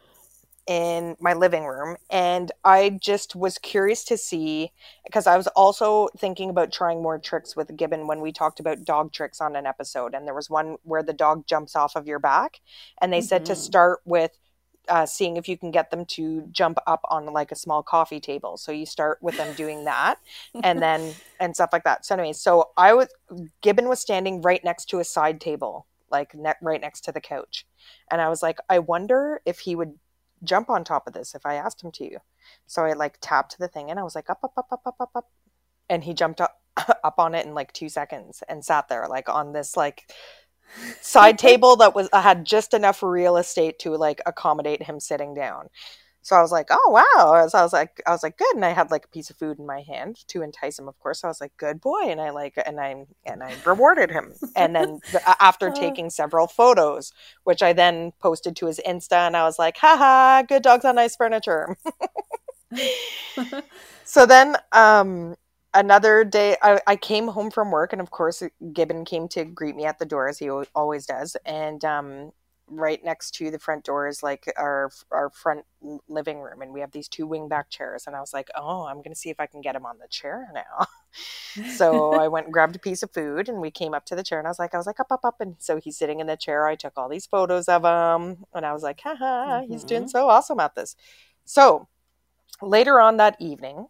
in 0.71 1.17
my 1.19 1.35
living 1.35 1.65
room 1.65 1.97
and 2.11 2.53
I 2.65 2.91
just 3.01 3.35
was 3.35 3.59
curious 3.59 4.05
to 4.05 4.17
see 4.17 4.71
because 5.05 5.27
I 5.27 5.37
was 5.37 5.49
also 5.49 6.09
thinking 6.17 6.49
about 6.49 6.73
trying 6.73 7.03
more 7.03 7.19
tricks 7.19 7.57
with 7.57 7.77
Gibbon 7.77 8.07
when 8.07 8.21
we 8.21 8.31
talked 8.31 8.61
about 8.61 8.85
dog 8.85 9.13
tricks 9.13 9.41
on 9.41 9.57
an 9.57 9.67
episode 9.67 10.15
and 10.15 10.29
there 10.29 10.35
was 10.35 10.49
one 10.49 10.77
where 10.85 11.03
the 11.03 11.13
dog 11.13 11.45
jumps 11.49 11.75
off 11.75 11.97
of 11.97 12.07
your 12.07 12.21
back 12.21 12.61
and 13.03 13.13
they 13.13 13.21
said 13.21 13.45
to 13.47 13.55
Mhm. 13.55 13.57
start 13.57 14.01
with 14.05 14.39
uh, 14.89 15.07
seeing 15.07 15.37
if 15.37 15.49
you 15.49 15.59
can 15.59 15.73
get 15.73 15.91
them 15.91 16.05
to 16.07 16.43
jump 16.53 16.79
up 16.87 17.01
on 17.11 17.27
like 17.33 17.53
a 17.53 17.57
small 17.57 17.83
coffee 17.83 18.21
table 18.21 18.57
so 18.57 18.73
you 18.73 18.87
start 18.87 19.19
with 19.23 19.37
them 19.37 19.55
doing 19.55 19.85
that 19.85 20.19
and 20.63 20.81
then 20.83 21.15
and 21.41 21.55
stuff 21.55 21.71
like 21.73 21.85
that 21.85 22.05
so 22.07 22.15
anyway, 22.15 22.33
so 22.33 22.71
I 22.77 22.95
was 22.95 23.09
Gibbon 23.63 23.89
was 23.89 24.01
standing 24.01 24.41
right 24.43 24.63
next 24.65 24.87
to 24.91 25.01
a 25.01 25.05
side 25.05 25.41
table 25.41 25.87
like 26.11 26.35
ne- 26.35 26.55
right 26.63 26.81
next 26.81 27.03
to 27.03 27.13
the 27.13 27.21
couch 27.21 27.67
and 28.11 28.21
I 28.21 28.29
was 28.29 28.43
like 28.43 28.59
I 28.69 28.79
wonder 28.79 29.41
if 29.45 29.61
he 29.61 29.75
would 29.77 29.99
jump 30.43 30.71
on 30.71 30.85
top 30.85 31.07
of 31.07 31.13
this 31.13 31.35
if 31.35 31.45
I 31.45 31.55
asked 31.55 31.83
him 31.83 31.93
to. 31.93 32.19
So 32.67 32.85
I 32.85 32.93
like 32.93 33.19
tapped 33.21 33.59
the 33.59 33.69
thing 33.69 33.91
and 33.91 33.99
I 33.99 34.03
was 34.03 34.15
like 34.15 34.31
up, 34.31 34.41
up, 34.43 34.53
up, 34.57 34.69
up, 34.73 34.83
up, 34.87 34.97
up, 35.01 35.11
up. 35.15 35.31
And 35.89 36.05
he 36.05 36.15
jumped 36.15 36.41
up 36.41 36.61
up 37.05 37.19
on 37.19 37.35
it 37.35 37.47
in 37.47 37.55
like 37.55 37.73
two 37.73 37.89
seconds 37.89 38.43
and 38.49 38.65
sat 38.65 38.89
there 38.89 39.07
like 39.09 39.29
on 39.29 39.53
this 39.53 39.77
like 39.77 40.13
side 41.01 41.39
table 41.39 41.77
that 41.77 41.95
was 41.95 42.09
I 42.13 42.21
had 42.21 42.45
just 42.45 42.75
enough 42.75 43.03
real 43.03 43.37
estate 43.37 43.79
to 43.81 43.97
like 43.97 44.21
accommodate 44.27 44.83
him 44.83 45.01
sitting 45.01 45.35
down. 45.35 45.69
So 46.23 46.37
I 46.37 46.43
was 46.43 46.53
like, 46.53 46.69
oh 46.71 46.91
wow. 46.91 47.47
So 47.49 47.59
I 47.59 47.63
was 47.63 47.73
like, 47.73 48.03
I 48.07 48.11
was 48.11 48.23
like, 48.23 48.37
good. 48.37 48.55
And 48.55 48.65
I 48.65 48.71
had 48.71 48.91
like 48.91 49.07
a 49.07 49.09
piece 49.09 49.31
of 49.31 49.37
food 49.37 49.59
in 49.59 49.67
my 49.67 49.81
hand 49.81 50.27
to 50.29 50.43
entice 50.43 50.79
him, 50.79 50.89
of 50.89 50.99
course. 50.99 51.21
So 51.21 51.29
I 51.29 51.31
was 51.31 51.41
like, 51.41 51.57
good 51.57 51.81
boy. 51.81 52.03
And 52.05 52.21
I 52.21 52.31
like, 52.31 52.55
and 52.67 52.79
I, 52.81 53.07
and 53.25 53.43
I 53.43 53.57
rewarded 53.65 54.11
him. 54.11 54.35
And 54.55 54.77
then 54.77 55.01
the, 55.09 55.23
after 55.43 55.71
Oh. 55.71 55.73
taking 55.73 56.11
several 56.11 56.47
photos, 56.47 57.13
which 57.45 57.63
I 57.63 57.73
then 57.73 58.13
posted 58.21 58.55
to 58.57 58.67
his 58.67 58.81
Insta 58.87 59.27
and 59.27 59.37
I 59.37 59.45
was 59.45 59.59
like, 59.59 59.79
haha, 59.79 60.43
good 60.43 60.63
dogs 60.63 60.85
on 60.85 60.97
nice 60.97 61.17
furniture. 61.17 61.77
So 64.05 64.27
then 64.27 64.57
um 64.73 65.37
another 65.75 66.25
day 66.25 66.57
I, 66.63 66.81
I 66.87 66.97
came 66.97 67.29
home 67.29 67.51
from 67.51 67.71
work 67.71 67.93
and 67.93 68.03
of 68.03 68.11
course 68.11 68.43
Gibbon 68.73 69.05
came 69.05 69.29
to 69.29 69.45
greet 69.45 69.77
me 69.77 69.85
at 69.85 69.99
the 69.99 70.05
door 70.07 70.29
as 70.29 70.39
he 70.39 70.51
always 70.51 71.07
does. 71.07 71.37
And 71.47 71.85
um 71.85 72.33
right 72.71 73.05
next 73.05 73.33
to 73.37 73.51
the 73.51 73.59
front 73.59 73.85
door 73.85 74.09
is 74.09 74.23
like 74.23 74.53
our 74.57 74.91
our 75.11 75.31
front 75.31 75.65
living 76.09 76.41
room 76.41 76.63
and 76.63 76.73
we 76.73 76.81
have 76.81 76.93
these 76.93 77.09
two 77.09 77.27
wingback 77.27 77.65
chairs 77.71 78.07
and 78.07 78.15
I 78.17 78.21
was 78.21 78.33
like, 78.33 78.49
"Oh, 78.57 78.85
I'm 78.87 78.99
going 78.99 79.11
to 79.13 79.17
see 79.19 79.31
if 79.31 79.41
I 79.41 79.47
can 79.47 79.61
get 79.61 79.77
him 79.77 79.87
on 79.87 79.99
the 79.99 80.09
chair 80.09 80.49
now." 80.55 80.87
so 81.67 82.15
I 82.17 82.29
went 82.29 82.47
and 82.47 82.53
grabbed 82.53 82.77
a 82.77 82.81
piece 82.81 83.03
of 83.03 83.13
food 83.13 83.49
and 83.49 83.61
we 83.61 83.71
came 83.71 83.95
up 83.95 84.05
to 84.07 84.17
the 84.17 84.23
chair 84.23 84.39
and 84.39 84.47
I 84.47 84.51
was 84.51 84.59
like 84.59 84.75
I 84.75 84.79
was 84.79 84.87
like 84.87 85.01
up 85.01 85.13
up 85.13 85.25
up 85.25 85.41
and 85.41 85.57
so 85.59 85.79
he's 85.79 85.99
sitting 85.99 86.21
in 86.21 86.27
the 86.27 86.37
chair. 86.37 86.67
I 86.67 86.77
took 86.77 86.95
all 86.97 87.09
these 87.09 87.27
photos 87.27 87.69
of 87.69 87.83
him 87.85 88.45
and 88.55 88.67
I 88.67 88.73
was 88.73 88.83
like, 88.83 89.01
"Haha, 89.03 89.63
he's 89.67 89.85
doing 89.85 90.05
Mhm. 90.05 90.11
so 90.11 90.29
awesome 90.29 90.61
at 90.61 90.75
this." 90.75 90.97
So, 91.45 91.89
later 92.63 93.01
on 93.01 93.17
that 93.19 93.37
evening, 93.41 93.89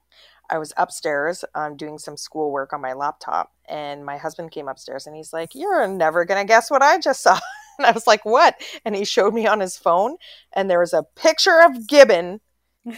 I 0.51 0.59
was 0.59 0.73
upstairs 0.77 1.45
um, 1.55 1.77
doing 1.77 1.99
some 1.99 2.17
schoolwork 2.17 2.73
on 2.73 2.81
my 2.81 2.93
laptop, 2.95 3.53
and 3.69 4.05
my 4.05 4.17
husband 4.19 4.51
came 4.53 4.69
upstairs 4.69 5.07
and 5.07 5.17
he's 5.17 5.33
like, 5.33 5.55
You're 5.55 5.87
never 5.89 6.25
going 6.25 6.41
to 6.45 6.49
guess 6.49 6.71
what 6.71 6.83
I 6.83 6.99
just 6.99 7.23
saw. 7.23 7.39
And 7.85 7.87
I 7.87 7.93
was 7.93 8.07
like, 8.07 8.25
What? 8.25 8.57
And 8.85 8.95
he 8.95 9.05
showed 9.05 9.35
me 9.35 9.47
on 9.47 9.61
his 9.61 9.77
phone, 9.79 10.17
and 10.53 10.71
there 10.71 10.81
was 10.81 10.93
a 10.93 11.05
picture 11.17 11.61
of 11.61 11.87
Gibbon 11.89 12.41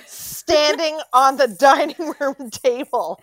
standing 0.06 1.00
on 1.12 1.36
the 1.36 1.48
dining 1.48 2.14
room 2.20 2.50
table. 2.50 3.20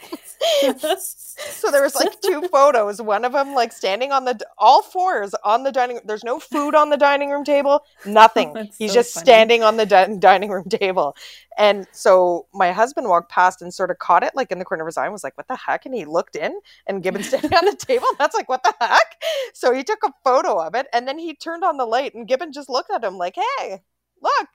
so 0.82 1.72
there 1.72 1.82
was 1.82 1.95
like 1.95 2.19
two 2.22 2.48
photos. 2.50 3.02
One 3.02 3.24
of 3.24 3.32
them 3.32 3.54
like 3.54 3.72
standing 3.72 4.12
on 4.12 4.26
the 4.26 4.39
all 4.58 4.82
fours 4.82 5.34
on 5.43 5.63
the 5.63 5.72
dining 5.72 6.00
there's 6.06 6.24
no 6.24 6.39
food 6.39 6.76
on 6.76 6.89
the 6.89 6.98
dining 6.98 7.30
room 7.30 7.43
table 7.43 7.84
nothing. 8.06 8.54
That's 8.54 8.78
he's 8.78 8.91
so 8.91 8.95
just 8.95 9.13
funny. 9.13 9.24
standing 9.24 9.63
on 9.63 9.78
the 9.78 9.86
di- 9.86 10.17
dining 10.17 10.50
room 10.50 10.67
table. 10.69 11.15
And 11.58 11.88
so 11.91 12.48
my 12.54 12.72
husband 12.72 13.08
walked 13.08 13.32
past 13.32 13.62
and 13.62 13.74
sort 13.74 13.91
of 13.91 14.00
caught 14.00 14.24
it 14.24 14.34
like 14.36 14.52
in 14.52 14.60
the 14.60 14.65
corner 14.65 14.84
of 14.84 14.88
his 14.88 14.98
eye 14.98 15.06
and 15.06 15.13
was 15.13 15.24
like 15.24 15.38
what 15.38 15.48
the 15.48 15.56
heck? 15.56 15.86
And 15.86 15.95
he 15.95 16.06
looked 16.06 16.36
in 16.36 16.60
and 16.88 17.02
gibbon 17.02 17.24
standing 17.24 17.54
on 17.54 17.65
the 17.65 17.76
table. 17.80 18.08
That's 18.17 18.36
like 18.36 18.50
what 18.50 18.63
the 18.63 18.74
heck? 18.82 19.22
So 19.54 19.74
he 19.74 19.84
took 19.84 20.00
a 20.04 20.12
photo 20.24 20.60
of 20.60 20.76
it 20.76 20.88
and 20.93 21.08
then 21.08 21.17
he 21.17 21.36
turned 21.36 21.63
on 21.63 21.78
the 21.78 21.86
light 21.86 22.13
and 22.13 22.28
gibbon 22.28 22.52
just 22.52 22.69
looked 22.69 22.91
at 22.91 23.04
him 23.04 23.17
like 23.17 23.36
hey 23.36 23.80
look 24.22 24.50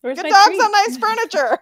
Where's 0.00 0.20
good 0.20 0.30
dogs 0.30 0.46
treat? 0.46 0.60
on 0.60 0.72
nice 0.72 0.96
furniture 0.96 1.58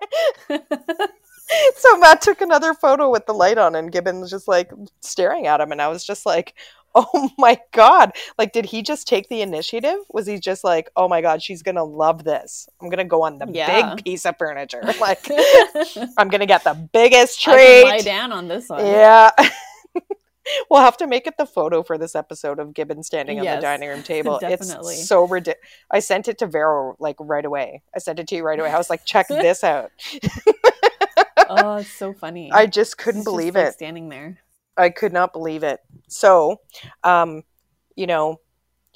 so 1.77 1.96
Matt 1.99 2.20
took 2.20 2.40
another 2.40 2.75
photo 2.75 3.11
with 3.11 3.27
the 3.27 3.33
light 3.33 3.59
on, 3.59 3.75
and 3.75 3.92
Gibbons 3.92 4.31
just 4.31 4.49
like 4.49 4.70
staring 5.01 5.46
at 5.46 5.61
him, 5.61 5.72
and 5.72 5.81
I 5.81 5.88
was 5.88 6.05
just 6.05 6.27
like, 6.27 6.55
"Oh 6.94 7.31
my 7.38 7.61
god!" 7.72 8.12
Like, 8.38 8.53
did 8.53 8.64
he 8.66 8.83
just 8.83 9.07
take 9.07 9.29
the 9.29 9.42
initiative? 9.42 9.99
Was 10.11 10.27
he 10.27 10.38
just 10.38 10.64
like, 10.64 10.90
"Oh 10.96 11.09
my 11.09 11.20
god, 11.20 11.42
she's 11.42 11.62
gonna 11.62 11.85
love 11.85 12.25
this. 12.25 12.68
I'm 12.81 12.88
gonna 12.88 13.05
go 13.05 13.22
on 13.22 13.38
the 13.38 13.46
Yeah. 13.51 13.94
big 13.94 14.05
piece 14.05 14.27
of 14.27 14.37
furniture. 14.38 14.83
Like, 15.01 15.25
I'm 16.16 16.29
gonna 16.29 16.46
get 16.46 16.64
the 16.64 16.75
biggest 16.92 17.40
can 17.42 17.85
lie 17.85 18.01
down 18.01 18.33
on 18.33 18.49
this 18.49 18.68
one. 18.68 18.85
Yeah. 18.85 19.31
We'll 20.70 20.80
have 20.80 20.96
to 20.98 21.06
make 21.06 21.26
it 21.26 21.35
the 21.38 21.46
photo 21.46 21.82
for 21.82 21.98
this 21.98 22.14
episode 22.14 22.59
of 22.59 22.74
Gibbon 22.74 23.02
standing 23.02 23.38
on 23.40 23.44
the 23.44 23.61
dining 23.61 23.88
room 23.88 24.02
table. 24.02 24.38
definitely. 24.40 24.94
It's 24.94 25.09
so 25.09 25.26
ridiculous. 25.26 25.68
I 25.90 26.00
sent 26.00 26.28
it 26.28 26.38
to 26.38 26.46
Vero 26.46 26.96
like 26.98 27.16
right 27.18 27.44
away. 27.44 27.82
I 27.94 27.98
sent 27.98 28.18
it 28.18 28.28
to 28.28 28.37
you 28.37 28.44
right 28.44 28.59
away. 28.59 28.70
I 28.70 28.78
was 28.78 28.90
like, 28.90 29.04
check 29.04 29.28
this 29.28 29.64
out. 29.64 29.90
Oh, 31.48 31.76
it's 31.76 31.90
so 31.90 32.12
funny. 32.12 32.50
I 32.52 32.66
just 32.66 32.98
couldn't 32.98 33.20
It's 33.20 33.26
just, 33.26 33.37
believe 33.37 33.54
like, 33.54 33.66
it. 33.66 33.74
standing 33.74 34.09
there. 34.09 34.38
I 34.76 34.90
could 34.90 35.12
not 35.12 35.32
believe 35.32 35.62
it. 35.62 35.80
So, 36.09 36.61
um, 37.02 37.42
you 37.94 38.06
know, 38.06 38.40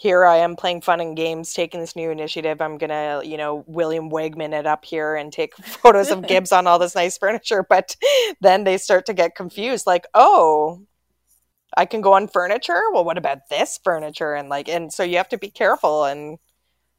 here 0.01 0.25
I 0.25 0.39
am 0.39 0.57
playing 0.57 0.81
fun 0.81 1.01
and 1.01 1.17
games, 1.17 1.53
taking 1.53 1.79
this 1.79 1.95
new 1.95 2.11
initiative. 2.11 2.61
I'm 2.61 2.79
gonna, 2.79 3.21
you 3.23 3.37
know, 3.37 3.65
William 3.67 4.11
Wegman 4.11 4.59
it 4.59 4.67
up 4.67 4.85
here 4.85 5.15
and 5.15 5.31
take 5.31 5.55
photos 5.57 6.11
of 6.11 6.27
Gibbs 6.27 6.53
on 6.53 6.67
all 6.67 6.79
this 6.79 6.95
nice 6.95 7.19
furniture. 7.19 7.65
But 7.69 7.97
then 8.41 8.65
they 8.65 8.79
start 8.79 9.07
to 9.07 9.15
get 9.15 9.35
confused, 9.35 9.87
like, 9.87 10.07
oh, 10.15 10.87
I 11.77 11.87
can 11.87 12.01
go 12.01 12.15
on 12.15 12.29
furniture. 12.29 12.83
Well, 12.93 13.05
what 13.05 13.19
about 13.19 13.49
this 13.49 13.79
furniture? 13.83 14.35
And 14.35 14.49
like, 14.49 14.69
and 14.69 14.93
so 14.93 15.03
you 15.03 15.17
have 15.19 15.29
to 15.31 15.39
be 15.39 15.51
careful 15.51 16.05
and 16.05 16.39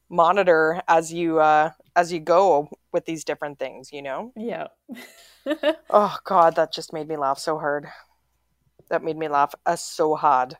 monitor 0.09 0.81
as 0.89 1.13
you 1.13 1.39
uh 1.39 1.71
as 1.95 2.11
you 2.11 2.19
go 2.19 2.69
with 2.91 3.05
these 3.05 3.23
different 3.23 3.59
things. 3.59 3.91
You 3.91 4.01
know. 4.01 4.33
Yeah. 4.35 4.67
Oh 5.89 6.17
God, 6.23 6.55
that 6.55 6.73
just 6.73 6.93
made 6.93 7.07
me 7.07 7.17
laugh 7.17 7.37
so 7.39 7.59
hard. 7.59 7.87
That 8.89 9.03
made 9.03 9.17
me 9.17 9.27
laugh 9.27 9.53
uh, 9.65 9.75
so 9.75 10.15
hard. 10.15 10.57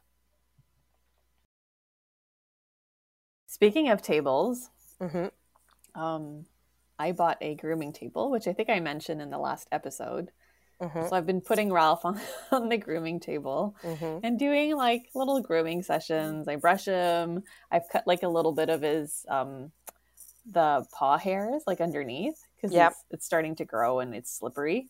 Speaking 3.48 3.90
of 3.90 4.02
tables, 4.02 4.70
hmm 5.00 5.28
um, 5.96 6.46
I 7.00 7.12
bought 7.12 7.38
a 7.42 7.56
grooming 7.56 7.94
table, 7.94 8.30
which 8.30 8.48
I 8.48 8.54
think 8.54 8.70
I 8.70 8.80
mentioned 8.80 9.22
in 9.22 9.30
the 9.30 9.38
last 9.38 9.68
episode. 9.72 10.32
Hmm 10.82 11.08
So 11.08 11.16
I've 11.16 11.26
been 11.26 11.42
putting 11.42 11.72
Ralph 11.72 12.06
on, 12.06 12.20
on 12.52 12.70
the 12.70 12.78
grooming 12.78 13.20
table 13.20 13.76
hmm 13.84 14.20
and 14.24 14.38
doing 14.40 14.76
like 14.76 15.10
little 15.16 15.40
grooming 15.42 15.84
sessions. 15.84 16.48
I 16.48 16.56
brush 16.58 16.86
him. 16.86 17.44
I've 17.72 17.90
cut 17.92 18.08
like 18.08 18.24
a 18.24 18.28
little 18.28 18.52
bit 18.54 18.70
of 18.70 18.82
his 18.82 19.26
um 19.30 19.72
the 20.52 20.86
paw 20.92 21.18
hairs 21.18 21.64
like 21.68 21.82
underneath 21.82 22.42
because 22.56 22.76
Yep. 22.76 22.94
it's 23.12 23.26
starting 23.26 23.56
to 23.56 23.66
grow 23.66 24.00
and 24.00 24.16
it's 24.16 24.32
slippery. 24.38 24.90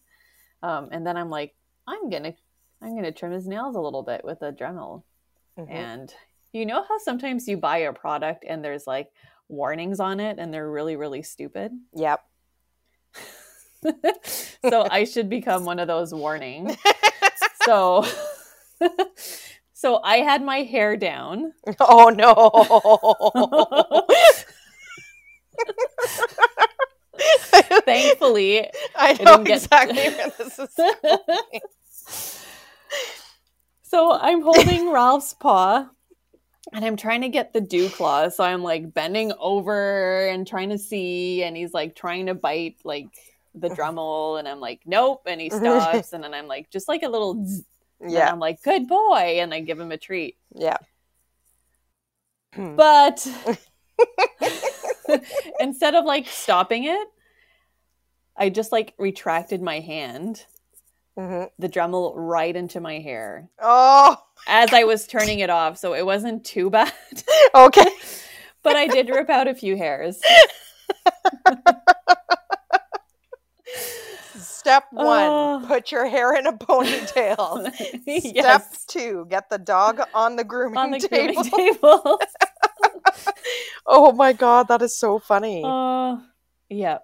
Um, 0.64 0.90
and 0.92 1.06
then 1.06 1.18
I'm 1.18 1.30
like, 1.30 1.56
I'm 1.88 2.10
gonna 2.10 2.34
I'm 2.82 2.96
gonna 2.96 3.12
trim 3.12 3.32
his 3.32 3.48
nails 3.48 3.76
a 3.76 3.82
little 3.82 4.04
bit 4.04 4.24
with 4.24 4.42
a 4.42 4.52
Dremel. 4.52 5.04
hmm 5.58 5.68
And 5.70 6.14
You 6.54 6.66
know 6.66 6.84
how 6.84 6.98
sometimes 7.00 7.48
you 7.48 7.58
buy 7.58 7.80
a 7.80 7.94
product 7.94 8.46
and 8.48 8.64
there's 8.64 8.88
like 8.88 9.10
warnings 9.50 10.00
on 10.00 10.20
it 10.20 10.40
and 10.40 10.54
they're 10.54 10.70
really, 10.70 10.96
really 10.96 11.24
stupid? 11.24 11.72
Yep. 11.96 12.22
so 14.70 14.88
I 14.90 15.06
should 15.06 15.30
become 15.30 15.66
one 15.66 15.80
of 15.80 15.88
those 15.88 16.14
warnings. 16.14 16.76
so 17.66 18.06
so 19.74 20.00
I 20.04 20.18
had 20.18 20.44
my 20.44 20.60
hair 20.64 20.98
down. 20.98 21.54
Oh 21.80 22.10
no. 22.10 22.36
Thankfully, 27.86 28.62
I 28.62 28.70
I 28.96 29.14
know 29.14 29.38
didn't 29.38 29.44
get- 29.46 29.64
exactly 29.64 29.98
where 29.98 30.32
this 30.38 30.60
is 30.60 30.70
going. 30.76 31.62
so 33.84 34.12
I'm 34.14 34.42
holding 34.42 34.92
Ralph's 34.92 35.34
paw 35.34 35.88
and 36.74 36.86
I'm 36.86 36.96
trying 36.96 37.22
to 37.22 37.30
get 37.30 37.54
the 37.54 37.62
dew 37.62 37.90
claw. 37.90 38.30
So 38.30 38.44
I'm 38.44 38.64
like 38.64 38.94
bending 38.94 39.34
over 39.40 40.28
and 40.28 40.48
trying 40.48 40.70
to 40.70 40.78
see, 40.78 41.44
and 41.44 41.56
he's 41.58 41.74
like 41.74 41.96
trying 41.96 42.28
to 42.28 42.34
bite 42.34 42.78
like 42.84 43.10
the 43.56 43.70
Dremel, 43.78 44.40
and 44.40 44.48
I'm 44.48 44.60
like, 44.60 44.82
nope, 44.86 45.24
and 45.28 45.40
he 45.42 45.50
stops, 45.52 46.14
and 46.14 46.24
then 46.24 46.34
I'm 46.34 46.48
like, 46.48 46.70
just 46.70 46.88
like 46.88 47.04
a 47.04 47.10
little, 47.10 47.46
zzz, 47.46 47.64
Yeah, 48.08 48.32
I'm 48.32 48.40
like, 48.40 48.62
good 48.64 48.88
boy, 48.88 49.38
and 49.42 49.54
I 49.54 49.60
give 49.62 49.80
him 49.80 49.92
a 49.92 49.98
treat. 49.98 50.38
yeah. 50.56 50.78
But 52.58 53.26
instead 55.60 55.96
of 55.96 56.06
like 56.06 56.28
stopping 56.28 56.84
it, 56.86 57.08
I 58.36 58.50
just 58.50 58.72
like 58.72 58.94
retracted 58.98 59.62
my 59.62 59.80
hand, 59.80 60.46
Mhm. 61.18 61.50
the 61.60 61.68
Dremel 61.70 62.14
right 62.16 62.56
into 62.56 62.80
my 62.80 63.00
hair 63.00 63.50
Oh, 63.60 64.18
as 64.48 64.72
I 64.74 64.86
was 64.86 65.06
turning 65.08 65.40
it 65.40 65.50
off. 65.50 65.78
So 65.78 65.94
it 65.94 66.06
wasn't 66.06 66.44
too 66.46 66.70
bad, 66.70 66.92
okay. 67.56 67.88
but 68.64 68.76
I 68.76 68.88
did 68.88 69.10
rip 69.10 69.30
out 69.30 69.48
a 69.48 69.54
few 69.56 69.76
hairs. 69.78 70.22
Step 74.36 74.86
one, 74.92 75.08
Oh. 75.08 75.66
put 75.68 75.92
your 75.92 76.08
hair 76.08 76.34
in 76.36 76.46
a 76.48 76.54
ponytail. 76.54 77.72
Step 78.30 78.66
two, 78.88 79.26
get 79.30 79.50
the 79.50 79.58
dog 79.58 80.02
on 80.14 80.36
the 80.36 80.44
grooming 80.44 80.78
on 80.78 80.92
the 80.92 81.00
table. 81.00 81.44
grooming 81.50 81.74
table. 81.74 82.20
Oh 83.88 84.12
my 84.14 84.32
god, 84.32 84.68
that 84.70 84.82
is 84.82 84.96
so 84.96 85.20
funny. 85.20 85.64
Oh, 85.66 86.22
yeah. 86.70 87.00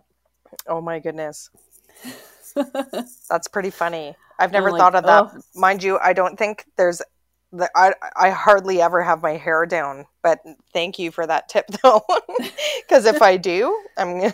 oh 0.68 0.80
my 0.80 1.00
goodness. 1.00 1.50
That's 3.30 3.48
pretty 3.48 3.72
funny. 3.72 4.16
I've 4.40 4.52
never 4.52 4.72
like, 4.72 4.80
thought 4.80 4.96
of 4.96 5.04
that. 5.06 5.32
oh. 5.36 5.42
Mind 5.56 5.84
you, 5.84 5.98
I 6.00 6.14
don't 6.14 6.38
think 6.38 6.66
there's 6.78 7.02
the, 7.52 7.70
I 7.76 7.94
I 8.16 8.30
hardly 8.30 8.82
ever 8.82 9.02
have 9.04 9.22
my 9.22 9.32
hair 9.38 9.66
down, 9.66 10.06
but 10.22 10.40
thank 10.72 11.00
you 11.00 11.12
for 11.12 11.26
that 11.26 11.50
tip 11.50 11.66
though. 11.84 12.04
Cuz 12.90 13.06
if 13.06 13.22
I 13.22 13.38
do, 13.38 13.76
I'm 13.98 14.32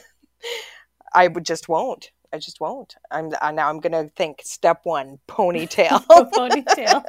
I 1.14 1.28
would 1.30 1.46
just 1.46 1.70
won't. 1.70 2.12
I 2.34 2.40
just 2.40 2.60
won't. 2.60 2.96
I'm 3.12 3.32
I, 3.42 3.52
now 3.52 3.70
I'm 3.70 3.80
going 3.80 3.92
to 3.94 4.12
think 4.16 4.42
step 4.44 4.82
1, 4.84 5.20
ponytail. 5.28 6.04
ponytail. 6.10 7.04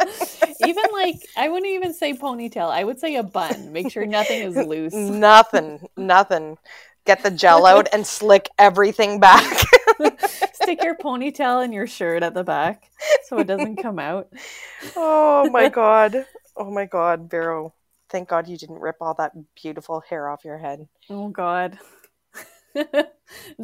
even 0.60 0.84
like 0.92 1.16
I 1.36 1.48
wouldn't 1.48 1.72
even 1.72 1.94
say 1.94 2.12
ponytail. 2.12 2.70
I 2.70 2.84
would 2.84 3.00
say 3.00 3.16
a 3.16 3.22
bun. 3.22 3.72
Make 3.72 3.90
sure 3.90 4.06
nothing 4.06 4.40
is 4.40 4.54
loose. 4.68 4.92
nothing, 4.92 5.88
nothing. 5.96 6.58
Get 7.06 7.22
the 7.22 7.30
gel 7.30 7.66
out 7.66 7.88
and 7.92 8.06
slick 8.06 8.48
everything 8.58 9.18
back. 9.20 9.66
Stick 10.52 10.82
your 10.82 10.96
ponytail 10.96 11.64
in 11.64 11.72
your 11.72 11.86
shirt 11.86 12.22
at 12.22 12.34
the 12.34 12.44
back 12.44 12.90
so 13.24 13.38
it 13.38 13.46
doesn't 13.46 13.76
come 13.76 13.98
out. 13.98 14.28
oh 14.96 15.48
my 15.50 15.68
god. 15.68 16.26
Oh 16.56 16.70
my 16.70 16.86
god, 16.86 17.30
Vero. 17.30 17.74
Thank 18.10 18.28
God 18.28 18.48
you 18.48 18.56
didn't 18.56 18.78
rip 18.78 18.96
all 19.00 19.14
that 19.14 19.32
beautiful 19.60 20.02
hair 20.08 20.28
off 20.28 20.44
your 20.44 20.58
head. 20.58 20.86
Oh 21.10 21.28
God. 21.28 21.78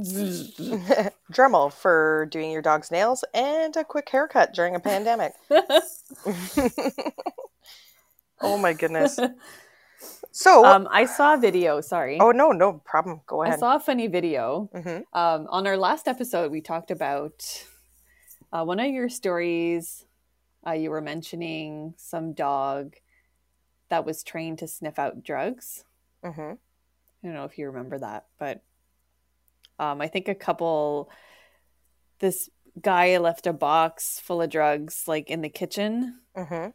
Dremel 1.32 1.72
for 1.72 2.26
doing 2.30 2.50
your 2.50 2.62
dog's 2.62 2.90
nails 2.90 3.24
and 3.34 3.76
a 3.76 3.84
quick 3.84 4.08
haircut 4.10 4.54
during 4.54 4.74
a 4.74 4.80
pandemic. 4.80 5.32
oh 8.40 8.58
my 8.58 8.72
goodness. 8.72 9.18
So, 10.32 10.64
um, 10.64 10.88
I 10.90 11.04
saw 11.06 11.34
a 11.34 11.38
video. 11.38 11.80
Sorry, 11.80 12.18
oh 12.20 12.30
no, 12.30 12.52
no 12.52 12.74
problem. 12.84 13.20
Go 13.26 13.42
ahead. 13.42 13.56
I 13.56 13.58
saw 13.58 13.76
a 13.76 13.80
funny 13.80 14.06
video. 14.06 14.70
hmm 14.72 15.00
Um, 15.12 15.46
on 15.50 15.66
our 15.66 15.76
last 15.76 16.08
episode, 16.08 16.50
we 16.52 16.60
talked 16.60 16.90
about 16.90 17.66
uh, 18.52 18.64
one 18.64 18.80
of 18.80 18.86
your 18.86 19.08
stories. 19.08 20.06
Uh, 20.66 20.72
you 20.72 20.90
were 20.90 21.00
mentioning 21.00 21.94
some 21.96 22.32
dog 22.32 22.94
that 23.88 24.06
was 24.06 24.22
trained 24.22 24.58
to 24.60 24.68
sniff 24.68 24.98
out 24.98 25.22
drugs. 25.22 25.84
hmm 26.24 26.52
I 27.22 27.26
don't 27.26 27.34
know 27.34 27.44
if 27.44 27.58
you 27.58 27.66
remember 27.66 27.98
that, 27.98 28.26
but 28.38 28.62
um, 29.80 30.00
I 30.00 30.08
think 30.08 30.28
a 30.28 30.34
couple, 30.34 31.10
this 32.18 32.48
guy 32.80 33.18
left 33.18 33.46
a 33.46 33.52
box 33.52 34.20
full 34.20 34.42
of 34.42 34.50
drugs 34.50 35.04
like 35.06 35.30
in 35.30 35.40
the 35.40 35.48
kitchen, 35.48 36.20
hmm 36.36 36.68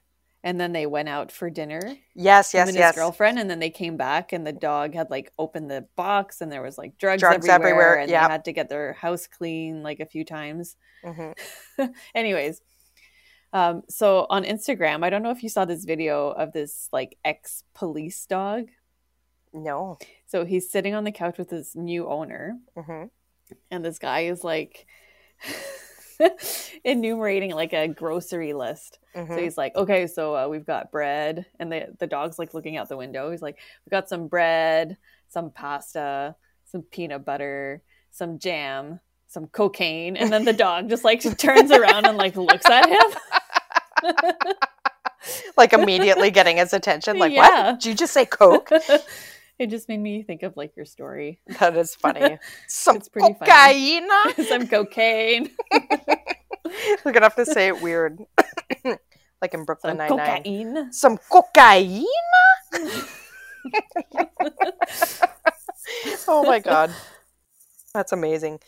and 0.45 0.61
then 0.61 0.73
they 0.73 0.85
went 0.85 1.09
out 1.09 1.31
for 1.31 1.49
dinner. 1.49 1.81
Yes, 2.13 2.53
yes, 2.53 2.67
and 2.67 2.77
yes. 2.77 2.93
his 2.93 3.01
girlfriend, 3.01 3.39
and 3.39 3.49
then 3.49 3.57
they 3.57 3.71
came 3.71 3.97
back, 3.97 4.31
and 4.31 4.45
the 4.45 4.53
dog 4.53 4.93
had 4.93 5.09
like 5.09 5.33
opened 5.39 5.71
the 5.71 5.87
box, 5.95 6.39
and 6.39 6.51
there 6.51 6.61
was 6.61 6.77
like 6.77 6.99
drugs, 6.99 7.19
Drugs 7.21 7.47
everywhere, 7.47 7.71
everywhere, 7.71 7.99
and 7.99 8.11
yep. 8.11 8.21
they 8.27 8.31
had 8.31 8.45
to 8.45 8.53
get 8.53 8.69
their 8.69 8.93
house 8.93 9.25
clean 9.25 9.81
like 9.81 9.99
a 9.99 10.05
few 10.05 10.23
times. 10.23 10.77
hmm 11.03 11.31
Anyways, 12.15 12.61
um, 13.53 13.81
so 13.89 14.27
on 14.29 14.43
Instagram, 14.43 15.03
I 15.03 15.09
don't 15.09 15.23
know 15.23 15.31
if 15.31 15.41
you 15.41 15.49
saw 15.49 15.65
this 15.65 15.83
video 15.83 16.29
of 16.29 16.53
this 16.53 16.89
like 16.93 17.17
ex 17.25 17.63
police 17.73 18.23
dog. 18.27 18.67
No. 19.51 19.97
So 20.27 20.45
he's 20.45 20.69
sitting 20.69 20.93
on 20.95 21.03
the 21.03 21.11
couch 21.11 21.37
with 21.37 21.49
his 21.49 21.75
new 21.75 22.07
owner, 22.07 22.57
hmm 22.75 23.05
and 23.69 23.85
this 23.85 23.99
guy 23.99 24.21
is 24.21 24.43
like 24.43 24.87
enumerating 26.83 27.51
like 27.51 27.73
a 27.73 27.87
grocery 27.87 28.53
list. 28.53 28.99
hmm 29.15 29.27
So 29.27 29.37
he's 29.37 29.57
like, 29.57 29.75
okay, 29.75 30.07
so 30.07 30.35
uh, 30.35 30.47
we've 30.47 30.65
got 30.65 30.91
bread, 30.91 31.45
and 31.59 31.71
the 31.71 31.87
the 31.99 32.07
dog's 32.07 32.39
like 32.39 32.53
looking 32.53 32.77
out 32.77 32.89
the 32.89 32.97
window. 32.97 33.31
He's 33.31 33.41
like, 33.41 33.57
we've 33.85 33.91
got 33.91 34.09
some 34.09 34.27
bread, 34.27 34.97
some 35.27 35.51
pasta, 35.51 36.35
some 36.65 36.81
peanut 36.83 37.23
butter, 37.25 37.83
some 38.11 38.39
jam, 38.39 38.99
some 39.27 39.47
cocaine, 39.47 40.15
and 40.17 40.31
then 40.31 40.45
the 40.45 40.53
dog 40.53 40.89
just 40.89 41.03
like 41.03 41.21
turns 41.37 41.71
around 41.71 42.05
and 42.05 42.17
like 42.17 42.35
looks 42.35 42.65
at 42.69 42.87
him. 42.89 44.13
like 45.57 45.73
immediately 45.73 46.31
getting 46.31 46.57
his 46.57 46.73
attention. 46.73 47.17
Like, 47.17 47.31
Yeah. 47.33 47.71
what? 47.71 47.79
Did 47.79 47.89
you 47.89 47.95
just 47.95 48.13
say 48.13 48.25
Coke? 48.25 48.69
It 49.59 49.67
just 49.69 49.87
made 49.89 49.99
me 49.99 50.23
think 50.23 50.43
of 50.43 50.55
like 50.57 50.75
your 50.75 50.85
story. 50.85 51.39
That 51.59 51.75
is 51.77 51.95
funny. 51.95 52.37
Some 52.67 52.97
It's 52.97 53.09
pretty 53.09 53.33
funny. 53.39 53.51
cocaine. 53.51 54.09
some 54.47 54.67
cocaine, 54.67 55.49
We're 57.05 57.11
gonna 57.11 57.25
have 57.25 57.35
to 57.35 57.45
say 57.45 57.67
it 57.67 57.81
weird, 57.81 58.19
like 59.41 59.53
in 59.53 59.63
Brooklyn 59.65 59.91
some 59.91 59.97
Nine 59.97 60.17
Nine. 60.17 60.37
cocaine. 60.43 60.91
Some 60.93 61.17
cocaine. 61.31 62.05
oh 66.27 66.43
my 66.43 66.59
god, 66.59 66.93
that's 67.93 68.11
amazing. 68.11 68.59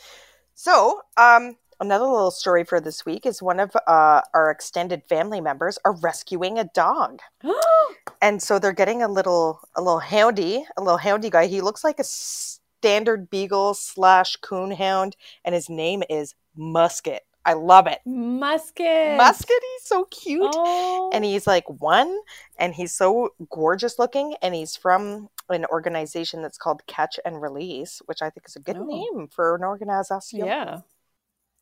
So, 0.54 1.02
um, 1.17 1.56
another 1.79 2.05
little 2.05 2.31
story 2.31 2.63
for 2.63 2.79
this 2.79 3.05
week 3.05 3.25
is 3.25 3.41
one 3.41 3.59
of 3.59 3.75
uh, 3.87 4.21
our 4.33 4.51
extended 4.51 5.03
family 5.07 5.41
members 5.41 5.77
are 5.85 5.93
rescuing 5.97 6.57
a 6.59 6.65
dog, 6.73 7.19
and 8.21 8.41
so 8.41 8.59
they're 8.59 8.73
getting 8.73 9.01
a 9.03 9.07
little 9.07 9.59
a 9.75 9.81
little 9.81 10.01
houndy, 10.01 10.63
a 10.77 10.81
little 10.81 10.99
houndy 10.99 11.29
guy. 11.31 11.47
He 11.47 11.61
looks 11.61 11.83
like 11.83 11.99
a 11.99 12.03
standard 12.03 13.29
beagle 13.29 13.73
slash 13.73 14.35
coon 14.37 14.71
hound, 14.71 15.15
and 15.45 15.53
his 15.55 15.69
name 15.69 16.03
is 16.09 16.35
Musket. 16.55 17.23
I 17.45 17.53
love 17.53 17.87
it. 17.87 17.99
Musket. 18.05 19.15
Musket, 19.15 19.49
he's 19.61 19.87
so 19.87 20.03
cute 20.05 20.51
Oh. 20.53 21.09
and 21.13 21.23
he's 21.23 21.47
like 21.47 21.63
one 21.81 22.13
and 22.59 22.75
he's 22.75 22.91
so 22.91 23.29
gorgeous 23.49 23.97
looking 23.97 24.35
and 24.41 24.53
he's 24.53 24.75
from 24.75 25.29
an 25.49 25.65
organization 25.67 26.41
that's 26.41 26.57
called 26.57 26.85
catch 26.87 27.17
and 27.23 27.41
release 27.41 28.01
which 28.05 28.21
i 28.21 28.29
think 28.29 28.45
is 28.49 28.57
a 28.57 28.59
good 28.59 28.75
Oh. 28.75 28.83
name 28.83 29.29
for 29.29 29.55
an 29.55 29.63
organization 29.63 30.39
yeah, 30.39 30.81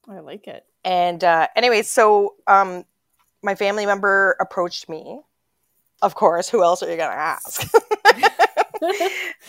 I 0.09 0.19
like 0.19 0.47
it. 0.47 0.65
and 0.83 1.23
uh 1.23 1.47
anyway 1.55 1.81
so 1.81 2.35
um 2.47 2.85
my 3.43 3.55
family 3.55 3.85
member 3.85 4.35
approached 4.39 4.89
me. 4.89 5.21
Of 6.01 6.15
course 6.15 6.49
who 6.49 6.63
else 6.63 6.83
are 6.83 6.89
you 6.91 6.97
gonna 6.97 7.13
ask? 7.15 7.71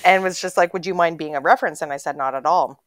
And 0.05 0.23
was 0.23 0.41
just 0.41 0.57
like 0.57 0.73
would 0.73 0.87
you 0.87 0.95
mind 0.95 1.19
being 1.19 1.35
a 1.37 1.41
reference? 1.41 1.83
And 1.83 1.93
i 1.93 1.97
said 1.97 2.17
not 2.17 2.35
at 2.35 2.47
all. 2.47 2.83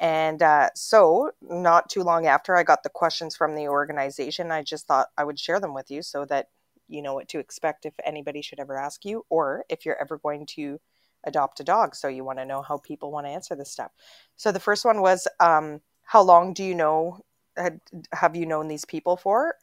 And 0.00 0.42
uh, 0.42 0.70
so 0.74 1.30
not 1.42 1.88
too 1.90 2.02
long 2.02 2.26
after 2.26 2.56
i 2.56 2.62
got 2.62 2.82
the 2.82 2.88
questions 2.88 3.36
from 3.36 3.54
the 3.54 3.68
organization 3.68 4.50
i 4.50 4.62
just 4.62 4.86
thought 4.86 5.08
i 5.16 5.24
would 5.24 5.38
share 5.38 5.60
them 5.60 5.74
with 5.74 5.90
you 5.90 6.02
so 6.02 6.24
that 6.24 6.48
you 6.88 7.02
know 7.02 7.14
what 7.14 7.28
to 7.28 7.38
expect 7.38 7.86
if 7.86 7.94
anybody 8.04 8.42
should 8.42 8.58
ever 8.60 8.76
ask 8.76 9.04
you 9.04 9.24
or 9.30 9.64
if 9.68 9.86
you're 9.86 10.00
ever 10.00 10.18
going 10.18 10.46
to 10.46 10.80
adopt 11.24 11.60
a 11.60 11.64
dog. 11.64 11.94
So 11.94 12.08
you 12.08 12.24
want 12.24 12.38
to 12.38 12.44
know 12.44 12.62
how 12.62 12.78
people 12.78 13.12
want 13.12 13.26
to 13.26 13.30
answer 13.30 13.54
this 13.54 13.70
stuff. 13.70 13.92
So 14.36 14.50
the 14.52 14.60
first 14.60 14.84
one 14.84 15.00
was 15.00 15.28
um, 15.40 15.80
how 16.12 16.20
long 16.22 16.52
do 16.52 16.62
you 16.62 16.74
know 16.74 17.24
had- 17.56 17.80
have 18.12 18.36
you 18.36 18.44
known 18.46 18.68
these 18.68 18.84
people 18.84 19.16
for 19.16 19.56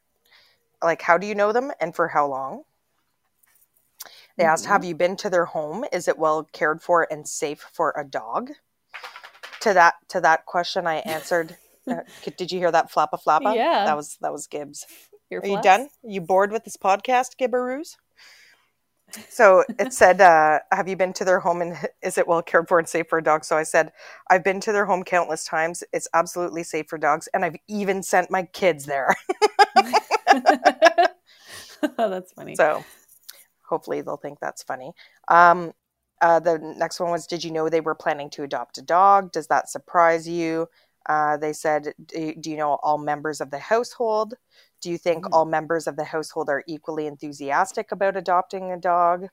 like 0.81 1.01
how 1.01 1.15
do 1.17 1.27
you 1.27 1.35
know 1.35 1.51
them 1.51 1.71
and 1.79 1.95
for 1.95 2.07
how 2.09 2.25
long 2.25 2.63
They 4.38 4.45
asked, 4.45 4.65
Mhm. 4.65 4.69
"Have 4.73 4.85
you 4.85 4.95
been 4.95 5.17
to 5.17 5.29
their 5.29 5.45
home? 5.45 5.85
Is 5.91 6.07
it 6.07 6.17
well 6.17 6.45
cared 6.59 6.81
for 6.81 7.05
and 7.12 7.27
safe 7.27 7.62
for 7.73 7.93
a 7.97 8.05
dog?" 8.05 8.51
To 9.65 9.73
that 9.73 9.95
to 10.07 10.21
that 10.21 10.45
question, 10.45 10.88
I 10.88 10.95
answered. 11.15 11.57
uh, 11.88 12.03
did 12.38 12.49
you 12.51 12.59
hear 12.59 12.71
that 12.71 12.89
flappa 12.89 13.17
flappa? 13.21 13.53
Yeah. 13.53 13.83
that 13.85 13.97
was 13.97 14.17
that 14.21 14.31
was 14.31 14.47
Gibbs. 14.47 14.85
Are 15.31 15.45
you 15.45 15.62
done? 15.62 15.89
you 16.01 16.21
bored 16.21 16.51
with 16.53 16.63
this 16.63 16.77
podcast, 16.77 17.35
Gibberoos? 17.38 17.97
So 19.29 19.63
it 19.79 19.93
said, 19.93 20.21
uh, 20.21 20.59
"Have 20.71 20.87
you 20.87 20.95
been 20.95 21.13
to 21.13 21.25
their 21.25 21.39
home 21.39 21.61
and 21.61 21.77
is 22.01 22.17
it 22.17 22.27
well 22.27 22.41
cared 22.41 22.67
for 22.67 22.79
and 22.79 22.87
safe 22.87 23.07
for 23.09 23.17
a 23.17 23.23
dog?" 23.23 23.43
So 23.45 23.57
I 23.57 23.63
said, 23.63 23.91
"I've 24.29 24.43
been 24.43 24.59
to 24.61 24.71
their 24.71 24.85
home 24.85 25.03
countless 25.03 25.45
times. 25.45 25.83
It's 25.93 26.07
absolutely 26.13 26.63
safe 26.63 26.87
for 26.87 26.97
dogs, 26.97 27.27
and 27.33 27.45
I've 27.45 27.55
even 27.67 28.03
sent 28.03 28.31
my 28.31 28.43
kids 28.43 28.85
there." 28.85 29.15
oh, 31.97 32.09
That's 32.09 32.31
funny. 32.33 32.55
So 32.55 32.83
hopefully 33.67 34.01
they'll 34.01 34.17
think 34.17 34.39
that's 34.39 34.63
funny. 34.63 34.93
Um, 35.27 35.73
uh, 36.21 36.39
the 36.39 36.59
next 36.59 36.99
one 36.99 37.11
was 37.11 37.27
Did 37.27 37.43
you 37.43 37.51
know 37.51 37.69
they 37.69 37.81
were 37.81 37.95
planning 37.95 38.29
to 38.31 38.43
adopt 38.43 38.77
a 38.77 38.81
dog? 38.81 39.31
Does 39.31 39.47
that 39.47 39.69
surprise 39.69 40.27
you? 40.27 40.67
Uh, 41.07 41.37
they 41.37 41.53
said, 41.53 41.93
do, 42.05 42.35
do 42.35 42.51
you 42.51 42.57
know 42.57 42.77
all 42.83 42.97
members 42.97 43.41
of 43.41 43.51
the 43.51 43.59
household? 43.59 44.35
Do 44.81 44.89
you 44.91 44.97
think 44.97 45.25
Mm. 45.25 45.29
all 45.31 45.45
members 45.45 45.87
of 45.87 45.95
the 45.95 46.05
household 46.05 46.49
are 46.49 46.63
equally 46.67 47.07
enthusiastic 47.07 47.91
about 47.91 48.15
adopting 48.17 48.71
a 48.71 48.77
dog? 48.77 49.29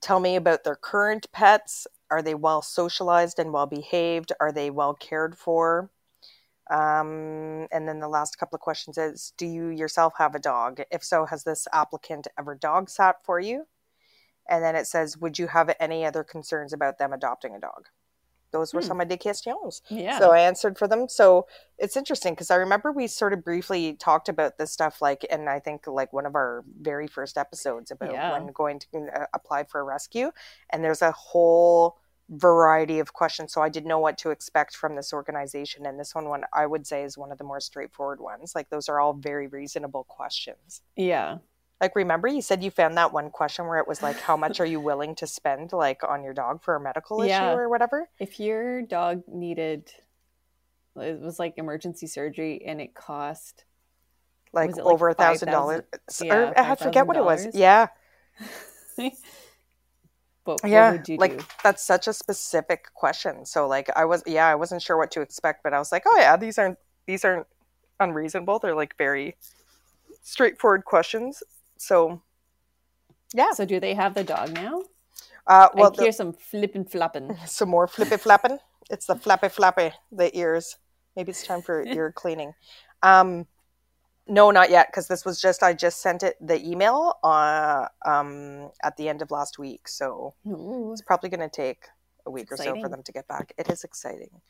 Tell 0.00 0.20
me 0.20 0.36
about 0.36 0.64
their 0.64 0.76
current 0.76 1.30
pets. 1.32 1.86
Are 2.10 2.22
they 2.22 2.34
well 2.34 2.62
socialized 2.62 3.38
and 3.38 3.52
well 3.52 3.66
behaved? 3.66 4.32
Are 4.40 4.52
they 4.52 4.70
well 4.70 4.94
cared 4.94 5.36
for? 5.38 5.90
Um, 6.70 7.66
and 7.72 7.88
then 7.88 7.98
the 8.00 8.08
last 8.08 8.38
couple 8.38 8.56
of 8.56 8.60
questions 8.62 8.96
is 8.98 9.32
Do 9.36 9.46
you 9.46 9.68
yourself 9.68 10.14
have 10.18 10.34
a 10.34 10.38
dog? 10.40 10.80
If 10.90 11.04
so, 11.04 11.26
has 11.26 11.44
this 11.44 11.66
applicant 11.72 12.28
ever 12.38 12.54
dog 12.54 12.88
sat 12.90 13.24
for 13.24 13.40
you? 13.40 13.66
And 14.48 14.62
then 14.64 14.76
it 14.76 14.86
says, 14.86 15.18
Would 15.18 15.38
you 15.38 15.48
have 15.48 15.74
any 15.80 16.04
other 16.06 16.24
concerns 16.24 16.72
about 16.72 16.98
them 16.98 17.12
adopting 17.12 17.54
a 17.54 17.60
dog? 17.60 17.88
Those 18.52 18.74
were 18.74 18.80
Hmm. 18.80 18.86
some 18.88 19.00
of 19.00 19.08
the 19.08 19.16
questions. 19.16 19.82
yeah. 19.88 20.18
So 20.18 20.32
I 20.32 20.40
answered 20.40 20.78
for 20.78 20.88
them. 20.88 21.08
So 21.08 21.46
it's 21.78 21.96
interesting 21.96 22.34
because 22.34 22.50
I 22.50 22.56
remember 22.56 22.92
we 22.92 23.06
sort 23.06 23.32
of 23.32 23.44
briefly 23.44 23.94
talked 23.94 24.28
about 24.28 24.58
this 24.58 24.72
stuff, 24.72 25.00
like, 25.00 25.24
and 25.30 25.48
I 25.48 25.60
think 25.60 25.86
like 25.86 26.12
one 26.12 26.26
of 26.26 26.34
our 26.34 26.64
very 26.80 27.06
first 27.06 27.38
episodes 27.38 27.90
about 27.90 28.12
Yeah. 28.12 28.32
when 28.32 28.48
going 28.48 28.78
to 28.80 29.08
uh, 29.14 29.26
apply 29.34 29.64
for 29.64 29.80
a 29.80 29.84
rescue. 29.84 30.30
And 30.70 30.82
there's 30.84 31.02
a 31.02 31.12
whole 31.12 31.98
variety 32.28 33.00
of 33.00 33.12
questions. 33.12 33.52
So 33.52 33.60
I 33.60 33.68
didn't 33.68 33.88
know 33.88 33.98
what 33.98 34.16
to 34.18 34.30
expect 34.30 34.76
from 34.76 34.94
this 34.94 35.12
organization. 35.12 35.84
And 35.84 35.98
this 35.98 36.14
one, 36.14 36.28
one 36.28 36.44
I 36.52 36.64
would 36.64 36.86
say 36.86 37.02
is 37.02 37.18
one 37.18 37.32
of 37.32 37.38
the 37.38 37.44
more 37.44 37.58
straightforward 37.60 38.20
ones. 38.20 38.54
Like, 38.54 38.70
those 38.70 38.88
are 38.88 39.00
all 39.00 39.14
very 39.14 39.48
reasonable 39.48 40.04
questions. 40.04 40.82
yeah. 40.96 41.38
Like, 41.80 41.96
remember 41.96 42.28
you 42.28 42.42
said 42.42 42.62
you 42.62 42.70
found 42.70 42.96
that 42.98 43.12
one 43.12 43.30
question 43.30 43.66
where 43.66 43.78
it 43.78 43.88
was 43.88 44.02
like, 44.02 44.20
how 44.20 44.36
much 44.36 44.60
are 44.60 44.66
you 44.66 44.80
willing 44.80 45.14
to 45.16 45.26
spend 45.26 45.72
like 45.72 46.02
on 46.04 46.22
your 46.22 46.34
dog 46.34 46.62
for 46.62 46.76
a 46.76 46.80
medical 46.80 47.24
Yeah. 47.24 47.52
issue 47.52 47.58
or 47.58 47.68
whatever? 47.68 48.08
If 48.18 48.38
your 48.38 48.82
dog 48.82 49.22
needed, 49.26 49.90
it 50.96 51.20
was 51.20 51.38
like 51.38 51.54
emergency 51.56 52.06
surgery 52.06 52.62
and 52.66 52.80
it 52.80 52.94
cost, 52.94 53.64
like 54.52 54.70
it, 54.70 54.78
over 54.80 55.08
a 55.08 55.14
thousand 55.14 55.50
dollars. 55.50 55.82
I 56.20 56.74
forget 56.76 57.06
what 57.06 57.16
it 57.16 57.24
was. 57.24 57.48
Yeah, 57.54 57.86
what 60.44 60.60
yeah. 60.66 60.98
Like 61.16 61.38
do? 61.38 61.44
that's 61.62 61.82
such 61.82 62.08
a 62.08 62.12
specific 62.12 62.92
question. 62.94 63.46
So 63.46 63.66
like 63.66 63.88
I 63.96 64.04
was, 64.04 64.22
yeah, 64.26 64.46
I 64.48 64.54
wasn't 64.54 64.82
sure 64.82 64.98
what 64.98 65.10
to 65.12 65.20
expect, 65.22 65.62
but 65.62 65.72
I 65.72 65.78
was 65.78 65.92
like, 65.92 66.02
oh 66.06 66.16
yeah, 66.18 66.36
these 66.36 66.58
aren't 66.58 66.78
these 67.06 67.24
aren't 67.24 67.46
unreasonable. 68.00 68.58
They're 68.58 68.74
like 68.74 68.96
very 68.98 69.36
straightforward 70.22 70.84
questions. 70.84 71.42
So 71.80 72.20
yeah. 73.32 73.52
So 73.52 73.64
do 73.64 73.80
they 73.80 73.94
have 73.94 74.14
the 74.14 74.24
dog 74.24 74.52
now? 74.52 74.82
Uh, 75.46 75.68
well, 75.74 75.92
I 75.92 75.96
the- 75.96 76.02
hear 76.02 76.12
some 76.12 76.32
flipping 76.32 76.84
flopping. 76.84 77.36
some 77.46 77.70
more 77.70 77.86
flippy 77.86 78.18
flapping. 78.18 78.58
It's 78.90 79.06
the 79.06 79.16
flappy 79.16 79.48
flappy, 79.48 79.92
the 80.12 80.36
ears. 80.36 80.76
Maybe 81.16 81.30
it's 81.30 81.46
time 81.46 81.62
for 81.62 81.82
ear 81.86 82.12
cleaning. 82.12 82.52
Um, 83.02 83.46
no, 84.26 84.50
not 84.50 84.70
yet, 84.70 84.88
because 84.88 85.08
this 85.08 85.24
was 85.24 85.40
just 85.40 85.62
I 85.62 85.72
just 85.72 86.02
sent 86.02 86.22
it 86.22 86.36
the 86.40 86.62
email 86.64 87.14
uh, 87.24 87.86
um, 88.04 88.70
at 88.82 88.96
the 88.96 89.08
end 89.08 89.22
of 89.22 89.30
last 89.30 89.58
week, 89.58 89.88
so 89.88 90.34
Ooh. 90.46 90.92
it's 90.92 91.02
probably 91.02 91.30
going 91.30 91.40
to 91.40 91.48
take 91.48 91.84
a 92.26 92.30
week 92.30 92.52
or 92.52 92.56
so 92.56 92.78
for 92.80 92.88
them 92.88 93.02
to 93.02 93.12
get 93.12 93.26
back. 93.26 93.52
It 93.58 93.70
is 93.70 93.84
exciting. 93.84 94.42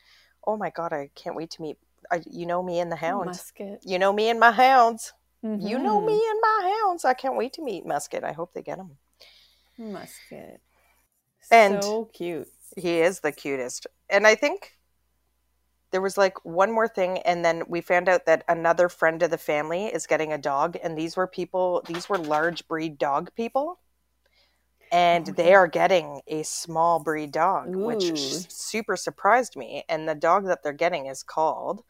Oh 0.45 0.57
my 0.57 0.69
god, 0.69 0.91
I 0.91 1.09
can't 1.15 1.35
wait 1.35 1.51
to 1.51 1.61
meet. 1.61 1.77
I, 2.11 2.21
you 2.29 2.45
know 2.45 2.61
me 2.61 2.79
and 2.79 2.91
the 2.91 2.97
hound. 2.97 3.27
Musket. 3.27 3.79
You 3.83 3.97
know 3.99 4.11
me 4.11 4.29
and 4.29 4.39
my 4.39 4.51
hounds. 4.51 5.13
You 5.43 5.79
know 5.79 5.99
me 6.01 6.13
mm-hmm. 6.13 6.31
and 6.31 6.39
my 6.41 6.79
hounds. 6.83 7.03
I 7.03 7.13
can't 7.13 7.35
wait 7.35 7.53
to 7.53 7.63
meet 7.63 7.85
Musket. 7.85 8.23
I 8.23 8.31
hope 8.31 8.53
they 8.53 8.61
get 8.61 8.77
him. 8.77 8.97
Musket. 9.77 10.61
And- 11.49 11.83
so 11.83 12.05
cute. 12.05 12.47
He 12.77 13.01
is 13.01 13.19
the 13.19 13.33
cutest. 13.33 13.85
And 14.09 14.25
I 14.25 14.35
think 14.35 14.71
there 15.91 16.01
was 16.01 16.17
like 16.17 16.43
one 16.45 16.71
more 16.71 16.87
thing 16.87 17.19
and 17.19 17.43
then 17.43 17.63
we 17.67 17.81
found 17.81 18.07
out 18.07 18.25
that 18.25 18.45
another 18.47 18.87
friend 18.87 19.21
of 19.23 19.29
the 19.29 19.37
family 19.37 19.87
is 19.87 20.07
getting 20.07 20.31
a 20.31 20.37
dog 20.37 20.77
and 20.81 20.97
these 20.97 21.17
were 21.17 21.27
people 21.27 21.83
these 21.85 22.07
were 22.07 22.17
large 22.17 22.65
breed 22.67 22.97
dog 22.97 23.29
people. 23.35 23.79
And 24.91 25.29
Oh, 25.29 25.33
they 25.33 25.53
are 25.53 25.67
getting 25.67 26.21
a 26.27 26.43
small 26.43 26.99
breed 26.99 27.31
dog, 27.31 27.75
which 27.75 28.03
Ooh. 28.05 28.13
s- 28.13 28.45
super 28.49 28.97
surprised 28.97 29.55
me. 29.55 29.83
And 29.87 30.07
the 30.07 30.15
dog 30.15 30.45
that 30.47 30.63
they're 30.63 30.73
getting 30.73 31.05
is 31.05 31.23
called 31.23 31.83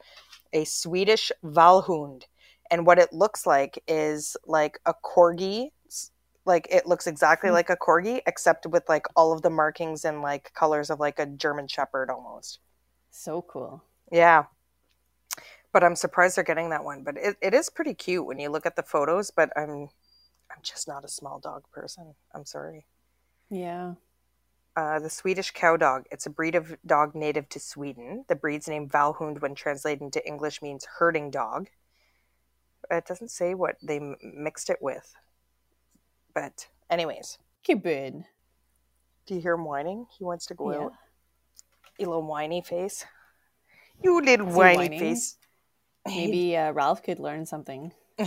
a 0.53 0.65
Swedish 0.65 1.31
Vallhund. 1.43 2.23
And 2.71 2.87
what 2.87 2.99
it 2.99 3.13
looks 3.13 3.45
like 3.47 3.83
is 3.87 4.37
like 4.47 4.79
a 4.87 4.95
corgi. 4.95 5.71
Like 6.45 6.67
it 6.71 6.87
looks 6.87 7.07
exactly 7.07 7.49
Hmm. 7.49 7.53
like 7.53 7.69
a 7.69 7.77
corgi, 7.77 8.21
except 8.27 8.65
with 8.67 8.89
like 8.89 9.05
all 9.15 9.33
of 9.33 9.43
the 9.43 9.51
markings 9.51 10.05
and 10.05 10.21
like 10.23 10.53
colors 10.55 10.89
of 10.89 10.99
like 10.99 11.19
a 11.19 11.27
German 11.27 11.67
Shepherd 11.67 12.09
almost. 12.11 12.59
So 13.11 13.43
cool. 13.43 13.83
Yeah. 14.11 14.45
But 15.73 15.83
I'm 15.83 15.95
surprised 15.95 16.35
they're 16.37 16.43
getting 16.43 16.69
that 16.71 16.83
one. 16.83 17.03
But 17.03 17.17
it, 17.17 17.37
it 17.41 17.53
is 17.53 17.69
pretty 17.69 17.93
cute 17.93 18.25
when 18.25 18.39
you 18.39 18.49
look 18.49 18.65
at 18.65 18.75
the 18.75 18.83
photos, 18.83 19.31
but 19.31 19.51
I'm 19.57 19.89
I'm 20.51 20.61
just 20.63 20.87
not 20.87 21.05
a 21.05 21.09
small 21.09 21.39
dog 21.39 21.65
person. 21.71 22.15
I'm 22.33 22.45
sorry. 22.45 22.85
Yeah. 23.49 23.95
Uh, 24.75 24.99
the 24.99 25.09
Swedish 25.09 25.51
cow 25.51 25.77
dog. 25.77 26.05
It's 26.11 26.25
a 26.25 26.29
breed 26.29 26.55
of 26.55 26.77
dog 26.85 27.15
native 27.15 27.49
to 27.49 27.59
Sweden. 27.59 28.25
The 28.29 28.35
breed's 28.35 28.67
name 28.69 28.87
Vallhund, 28.89 29.41
when 29.41 29.55
translated 29.55 30.01
into 30.01 30.25
English, 30.25 30.61
means 30.61 30.85
herding 30.99 31.29
dog. 31.31 31.69
It 32.89 33.05
doesn't 33.05 33.29
say 33.31 33.53
what 33.53 33.75
they 33.81 33.97
m- 33.97 34.15
mixed 34.21 34.69
it 34.69 34.81
with. 34.81 35.13
But, 36.33 36.67
anyways, 36.89 37.37
Gibbon. 37.63 38.25
do 39.25 39.35
you 39.35 39.41
hear 39.41 39.53
him 39.53 39.65
whining? 39.65 40.07
He 40.17 40.23
wants 40.23 40.45
to 40.47 40.53
go 40.53 40.71
Yeah. 40.71 40.85
out. 40.85 40.93
You 41.99 42.07
little 42.07 42.23
whiny 42.23 42.61
face. 42.61 43.05
You 44.03 44.19
little 44.21 44.47
whiny 44.47 44.77
whining? 44.77 44.99
face. 44.99 45.37
Maybe 46.07 46.57
uh, 46.61 46.71
Ralph 46.71 47.03
could 47.03 47.19
learn 47.19 47.45
something. 47.45 47.91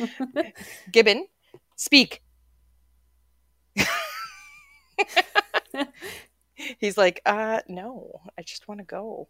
Gibbon, 0.92 1.26
speak. 1.76 2.22
He's 6.78 6.96
like, 6.96 7.20
uh, 7.26 7.60
no, 7.68 8.20
I 8.38 8.42
just 8.42 8.68
want 8.68 8.78
to 8.78 8.84
go. 8.84 9.28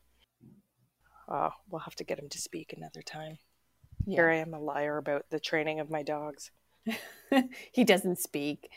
Oh, 1.29 1.51
we'll 1.71 1.81
have 1.81 1.95
to 1.97 2.05
get 2.05 2.19
him 2.19 2.29
to 2.31 2.39
speak 2.39 2.73
another 2.73 3.03
time. 3.03 3.39
Here 4.07 4.29
I 4.29 4.37
am, 4.37 4.53
a 4.53 4.59
liar 4.59 4.99
about 4.99 5.31
the 5.31 5.41
training 5.41 5.81
of 5.81 5.91
my 5.91 6.03
dogs. 6.03 6.51
he 7.73 7.85
doesn't 7.85 8.19
speak. 8.19 8.71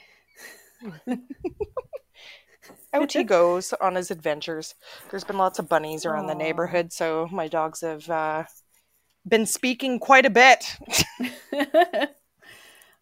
Out 2.93 3.13
he 3.13 3.23
goes 3.25 3.73
on 3.73 3.95
his 3.95 4.11
adventures. 4.11 4.75
There's 5.09 5.23
been 5.23 5.37
lots 5.37 5.59
of 5.59 5.69
bunnies 5.69 6.05
around 6.05 6.27
the 6.27 6.35
neighborhood, 6.35 6.93
so 6.93 7.27
my 7.31 7.47
dogs 7.47 7.81
have 7.81 8.09
uh, 8.09 8.43
been 9.27 9.45
speaking 9.45 9.99
quite 9.99 10.25
a 10.25 10.29
bit. 10.29 10.65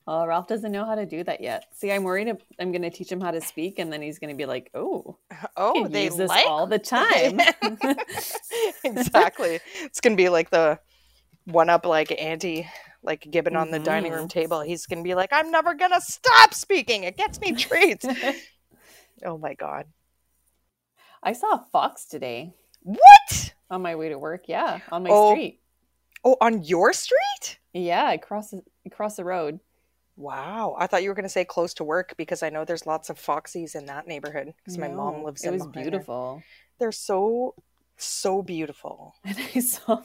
oh, 0.08 0.26
Ralph 0.26 0.48
doesn't 0.48 0.72
know 0.72 0.86
how 0.86 0.96
to 0.96 1.06
do 1.06 1.24
that 1.24 1.42
yet. 1.42 1.66
See, 1.74 1.92
I'm 1.92 2.04
worried 2.04 2.32
I'm 2.60 2.72
going 2.72 2.82
to 2.84 2.90
teach 2.90 3.12
him 3.12 3.22
how 3.22 3.32
to 3.32 3.42
speak, 3.42 3.80
and 3.80 3.92
then 3.92 4.02
he's 4.02 4.20
going 4.20 4.30
to 4.30 4.38
be 4.38 4.46
like, 4.46 4.70
"Oh, 4.76 5.18
Oh, 5.58 5.88
they 5.88 6.06
use 6.06 6.16
this 6.18 6.30
like 6.30 6.46
all 6.48 6.68
the 6.68 6.80
time." 6.98 7.40
exactly. 8.84 9.60
It's 9.84 10.02
gonna 10.02 10.16
be 10.16 10.30
like 10.30 10.50
the 10.50 10.80
one 11.46 11.70
up 11.70 11.86
like 11.86 12.12
Auntie, 12.20 12.68
like 13.04 13.28
Gibbon 13.30 13.56
on 13.56 13.72
the 13.72 13.80
dining 13.80 14.12
room 14.12 14.28
mm-hmm. 14.28 14.40
table. 14.40 14.62
He's 14.62 14.86
gonna 14.86 15.04
be 15.04 15.16
like, 15.16 15.30
I'm 15.32 15.52
never 15.52 15.74
gonna 15.74 16.02
stop 16.02 16.54
speaking. 16.54 17.04
It 17.04 17.18
gets 17.18 17.40
me 17.40 17.54
treats. 17.54 18.06
oh 19.26 19.38
my 19.38 19.54
god. 19.54 19.86
I 21.24 21.34
saw 21.34 21.54
a 21.56 21.66
fox 21.72 22.06
today 22.06 22.54
What? 22.84 23.54
on 23.72 23.82
my 23.82 23.96
way 23.96 24.10
to 24.10 24.20
work. 24.20 24.44
Yeah, 24.48 24.80
on 24.92 25.04
my 25.04 25.10
Oh. 25.12 25.32
street. 25.34 25.62
Oh, 26.24 26.38
on 26.42 26.64
your 26.64 26.92
street? 26.94 27.60
Yeah, 27.74 28.12
across 28.12 28.54
across 28.86 29.16
the 29.16 29.24
road. 29.26 29.60
Wow. 30.18 30.76
I 30.80 30.88
thought 30.88 31.04
you 31.04 31.10
were 31.10 31.16
gonna 31.16 31.30
say 31.30 31.46
close 31.46 31.74
to 31.76 31.84
work 31.84 32.14
because 32.18 32.42
I 32.44 32.50
know 32.50 32.64
there's 32.66 32.86
lots 32.86 33.10
of 33.10 33.20
foxies 33.20 33.76
in 33.76 33.86
that 33.88 34.08
neighborhood. 34.08 34.54
Because 34.58 34.78
my 34.78 34.88
mom 34.88 35.18
No, 35.20 35.24
lives 35.26 35.44
It 35.44 35.48
in 35.50 35.54
was 35.54 35.62
behind 35.68 35.74
there. 35.74 35.84
beautiful. 35.84 36.44
They're 36.80 36.92
so 36.92 37.56
so 37.98 38.42
beautiful. 38.42 39.16
And 39.26 39.38
I 39.56 39.60
saw 39.60 40.02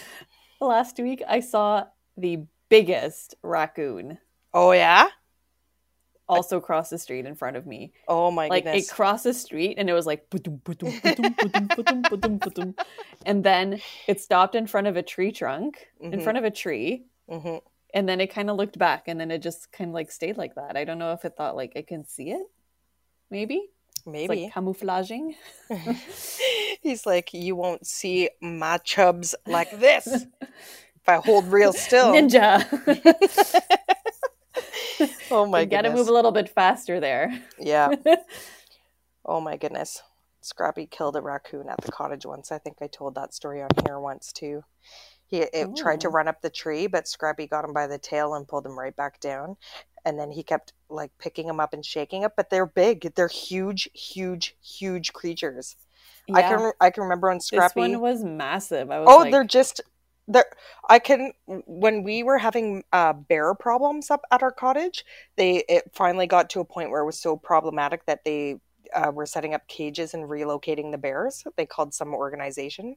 last 0.60 0.98
week. 0.98 1.22
I 1.26 1.40
saw 1.40 1.84
the 2.16 2.44
biggest 2.68 3.34
raccoon. 3.42 4.18
Oh 4.52 4.72
yeah? 4.72 5.08
also 6.26 6.58
crossed 6.58 6.88
the 6.90 6.96
street 6.98 7.26
in 7.26 7.34
front 7.34 7.54
of 7.54 7.66
me. 7.66 7.92
Oh 8.08 8.30
my 8.30 8.48
like 8.48 8.64
goodness. 8.64 8.88
it 8.88 8.90
crossed 8.90 9.24
the 9.24 9.34
street 9.34 9.74
and 9.76 9.90
it 9.90 9.92
was 9.92 10.06
like 10.06 10.24
and 13.26 13.44
then 13.44 13.80
it 14.08 14.20
stopped 14.20 14.54
in 14.54 14.66
front 14.66 14.86
of 14.86 14.96
a 14.96 15.02
tree 15.02 15.32
trunk 15.32 15.86
in 16.00 16.12
Mhm. 16.12 16.22
front 16.22 16.38
of 16.38 16.44
a 16.44 16.50
tree 16.50 17.04
hmm 17.28 17.56
and 17.94 18.06
then 18.08 18.20
it 18.20 18.26
kind 18.26 18.50
of 18.50 18.56
looked 18.56 18.78
back 18.78 19.04
and 19.08 19.18
then 19.18 19.30
it 19.30 19.38
just 19.40 19.72
kind 19.72 19.88
of 19.90 19.94
like 19.94 20.10
stayed 20.10 20.36
like 20.36 20.54
that 20.56 20.76
i 20.76 20.84
don't 20.84 20.98
know 20.98 21.12
if 21.12 21.24
it 21.24 21.34
thought 21.36 21.56
like 21.56 21.72
i 21.76 21.82
can 21.82 22.04
see 22.06 22.30
it 22.30 22.46
maybe 23.30 23.70
Maybe. 24.06 24.44
like 24.44 24.52
camouflaging 24.52 25.34
He's 26.82 27.06
like, 27.06 27.32
you 27.32 27.56
won't 27.56 27.86
see 27.86 28.28
my 28.42 28.76
chubs 28.76 29.34
like 29.46 29.70
this 29.80 30.06
if 30.06 31.08
I 31.08 31.14
hold 31.16 31.46
real 31.46 31.72
still. 31.72 32.12
ninja 32.12 32.60
Oh 35.30 35.46
my 35.46 35.64
goodness. 35.64 35.64
you 35.64 35.66
gotta 35.66 35.90
move 35.94 36.08
a 36.08 36.12
little 36.12 36.32
bit 36.32 36.50
faster 36.50 37.00
there 37.00 37.40
Yeah. 37.58 37.88
Oh 39.24 39.40
my 39.40 39.56
goodness. 39.56 40.02
Scrappy 40.42 40.84
killed 40.86 41.16
a 41.16 41.22
raccoon 41.22 41.70
at 41.70 41.80
the 41.80 41.90
cottage 41.90 42.26
once. 42.26 42.52
I 42.52 42.58
think 42.58 42.76
I 42.82 42.86
told 42.86 43.14
that 43.14 43.32
story 43.32 43.62
on 43.62 43.70
here 43.86 43.98
once 43.98 44.30
too. 44.32 44.62
He 45.34 45.40
it 45.40 45.76
tried 45.76 46.00
to 46.02 46.08
run 46.08 46.28
up 46.28 46.42
the 46.42 46.50
tree, 46.50 46.86
but 46.86 47.08
Scrappy 47.08 47.46
got 47.46 47.64
him 47.64 47.72
by 47.72 47.86
the 47.86 47.98
tail 47.98 48.34
and 48.34 48.46
pulled 48.46 48.66
him 48.66 48.78
right 48.78 48.94
back 48.94 49.20
down. 49.20 49.56
And 50.04 50.18
then 50.18 50.30
he 50.30 50.42
kept 50.42 50.72
like 50.88 51.10
picking 51.18 51.48
him 51.48 51.58
up 51.58 51.72
and 51.72 51.84
shaking 51.84 52.22
it. 52.22 52.32
But 52.36 52.50
they're 52.50 52.66
big. 52.66 53.14
They're 53.14 53.26
huge, 53.26 53.88
huge, 53.92 54.54
huge 54.62 55.12
creatures. 55.12 55.76
I 56.32 56.42
can 56.42 56.72
I 56.80 56.90
can 56.90 57.02
remember 57.02 57.28
when 57.28 57.38
this 57.38 57.46
Scrappy. 57.46 57.80
one 57.80 58.00
was 58.00 58.24
massive 58.24 58.90
i 58.90 58.98
was 58.98 59.08
oh, 59.10 59.18
like, 59.18 59.32
they're 59.32 59.44
just 59.44 59.82
they're. 60.26 60.46
I 60.88 60.98
can 60.98 61.32
when 61.46 62.02
we 62.02 62.22
were 62.22 62.38
having 62.38 62.84
uh, 62.92 63.12
bear 63.12 63.54
problems 63.54 64.10
up 64.10 64.22
at 64.30 64.42
our 64.42 64.52
cottage. 64.52 65.04
They 65.36 65.64
it 65.68 65.90
finally 65.92 66.26
got 66.26 66.48
to 66.50 66.60
a 66.60 66.64
point 66.64 66.90
where 66.90 67.02
it 67.02 67.06
was 67.06 67.20
so 67.20 67.36
problematic 67.36 68.06
that 68.06 68.24
they 68.24 68.56
uh, 68.94 69.10
were 69.12 69.26
setting 69.26 69.52
up 69.52 69.66
cages 69.68 70.14
and 70.14 70.24
relocating 70.24 70.92
the 70.92 70.98
bears. 70.98 71.44
They 71.56 71.66
called 71.66 71.92
some 71.92 72.14
organization. 72.14 72.96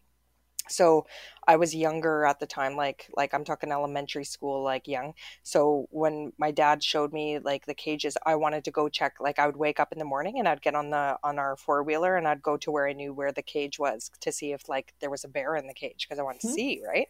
So 0.69 1.06
I 1.47 1.56
was 1.56 1.73
younger 1.75 2.25
at 2.25 2.39
the 2.39 2.47
time, 2.47 2.75
like 2.75 3.10
like 3.15 3.34
I'm 3.34 3.43
talking 3.45 3.71
elementary 3.71 4.25
school, 4.25 4.63
like 4.63 4.88
young. 4.88 5.13
So 5.43 5.88
when 5.91 6.34
my 6.38 6.51
dad 6.51 6.84
showed 6.84 7.13
me 7.13 7.39
like 7.39 7.65
the 7.65 7.73
cages, 7.73 8.17
I 8.25 8.36
wanted 8.36 8.63
to 8.65 8.71
go 8.71 8.89
check. 8.89 9.15
Like 9.19 9.39
I 9.39 9.45
would 9.45 9.58
wake 9.58 9.80
up 9.80 9.91
in 9.91 9.99
the 9.99 10.06
morning 10.06 10.39
and 10.39 10.47
I'd 10.47 10.62
get 10.62 10.75
on 10.75 10.89
the 10.89 11.17
on 11.23 11.39
our 11.39 11.56
four 11.58 11.84
wheeler 11.84 12.15
and 12.17 12.27
I'd 12.27 12.41
go 12.41 12.58
to 12.58 12.71
where 12.71 12.88
I 12.88 12.93
knew 12.93 13.13
where 13.13 13.32
the 13.32 13.41
cage 13.43 13.80
was 13.80 14.12
to 14.21 14.32
see 14.32 14.51
if 14.51 14.67
like 14.69 14.93
there 14.99 15.10
was 15.10 15.23
a 15.23 15.27
bear 15.30 15.56
in 15.56 15.67
the 15.67 15.73
cage 15.73 16.06
because 16.08 16.19
I 16.19 16.23
wanted 16.23 16.41
to 16.41 16.47
Hmm. 16.47 16.58
see, 16.58 16.82
right? 16.86 17.08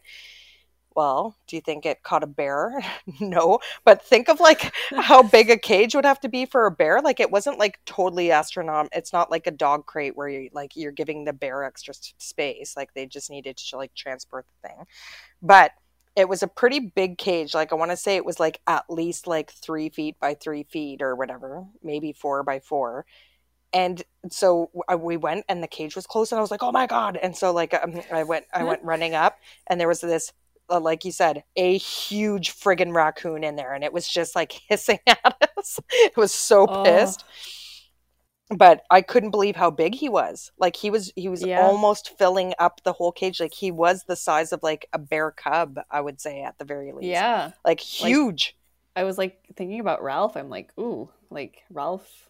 Well, 0.98 1.36
do 1.46 1.54
you 1.54 1.62
think 1.62 1.86
it 1.86 2.02
caught 2.02 2.24
a 2.24 2.26
bear? 2.26 2.80
no, 3.20 3.60
but 3.84 4.04
think 4.04 4.28
of 4.28 4.40
like 4.40 4.74
how 4.96 5.22
big 5.22 5.48
a 5.48 5.56
cage 5.56 5.94
would 5.94 6.04
have 6.04 6.18
to 6.22 6.28
be 6.28 6.44
for 6.44 6.66
a 6.66 6.72
bear. 6.72 7.00
Like 7.00 7.20
it 7.20 7.30
wasn't 7.30 7.60
like 7.60 7.78
totally 7.86 8.30
astronom. 8.30 8.88
It's 8.90 9.12
not 9.12 9.30
like 9.30 9.46
a 9.46 9.52
dog 9.52 9.86
crate 9.86 10.16
where 10.16 10.28
you 10.28 10.50
like 10.52 10.74
you're 10.74 10.90
giving 10.90 11.24
the 11.24 11.32
bear 11.32 11.62
extra 11.62 11.94
space. 11.94 12.76
Like 12.76 12.94
they 12.94 13.06
just 13.06 13.30
needed 13.30 13.58
to 13.58 13.76
like 13.76 13.94
transport 13.94 14.46
the 14.46 14.70
thing. 14.70 14.86
But 15.40 15.70
it 16.16 16.28
was 16.28 16.42
a 16.42 16.48
pretty 16.48 16.80
big 16.80 17.16
cage. 17.16 17.54
Like 17.54 17.70
I 17.70 17.76
want 17.76 17.92
to 17.92 17.96
say 17.96 18.16
it 18.16 18.24
was 18.24 18.40
like 18.40 18.60
at 18.66 18.90
least 18.90 19.28
like 19.28 19.52
three 19.52 19.90
feet 19.90 20.18
by 20.18 20.34
three 20.34 20.64
feet 20.64 21.00
or 21.00 21.14
whatever, 21.14 21.64
maybe 21.80 22.12
four 22.12 22.42
by 22.42 22.58
four. 22.58 23.06
And 23.72 24.02
so 24.30 24.72
we 24.98 25.16
went, 25.16 25.44
and 25.48 25.62
the 25.62 25.68
cage 25.68 25.94
was 25.94 26.08
closed, 26.08 26.32
and 26.32 26.38
I 26.38 26.42
was 26.42 26.50
like, 26.50 26.62
"Oh 26.62 26.72
my 26.72 26.86
god!" 26.86 27.18
And 27.22 27.36
so 27.36 27.52
like 27.52 27.72
um, 27.74 28.00
I 28.10 28.24
went, 28.24 28.46
I 28.52 28.64
went 28.64 28.82
running 28.82 29.14
up, 29.14 29.38
and 29.68 29.78
there 29.78 29.86
was 29.86 30.00
this 30.00 30.32
uh, 30.70 30.80
like 30.80 31.04
you 31.04 31.12
said, 31.12 31.44
a 31.56 31.76
huge 31.78 32.54
friggin' 32.54 32.94
raccoon 32.94 33.44
in 33.44 33.56
there, 33.56 33.72
and 33.74 33.84
it 33.84 33.92
was 33.92 34.08
just 34.08 34.34
like 34.36 34.52
hissing 34.68 34.98
at 35.06 35.50
us. 35.58 35.80
It 35.90 36.16
was 36.16 36.34
so 36.34 36.66
Oh. 36.68 36.82
pissed. 36.84 37.24
But 38.50 38.82
I 38.90 39.02
couldn't 39.02 39.30
believe 39.30 39.56
how 39.56 39.70
big 39.70 39.94
he 39.94 40.08
was. 40.08 40.52
Like 40.58 40.74
he 40.74 40.88
was, 40.88 41.12
he 41.16 41.28
was 41.28 41.44
Yeah. 41.44 41.60
almost 41.60 42.16
filling 42.16 42.54
up 42.58 42.80
the 42.82 42.94
whole 42.94 43.12
cage. 43.12 43.40
Like 43.40 43.52
he 43.52 43.70
was 43.70 44.04
the 44.04 44.16
size 44.16 44.52
of 44.54 44.62
like 44.62 44.88
a 44.94 44.98
bear 44.98 45.30
cub, 45.30 45.78
I 45.90 46.00
would 46.00 46.18
say 46.18 46.42
at 46.42 46.56
the 46.58 46.64
very 46.64 46.92
least. 46.92 47.08
yeah 47.08 47.50
like 47.64 47.80
huge. 47.80 48.56
i 48.96 49.04
was 49.04 49.18
like 49.18 49.38
thinking 49.54 49.80
about 49.80 50.02
ralph 50.02 50.36
i'm 50.36 50.48
like 50.48 50.72
ooh 50.80 51.08
like 51.30 51.62
ralph 51.70 52.28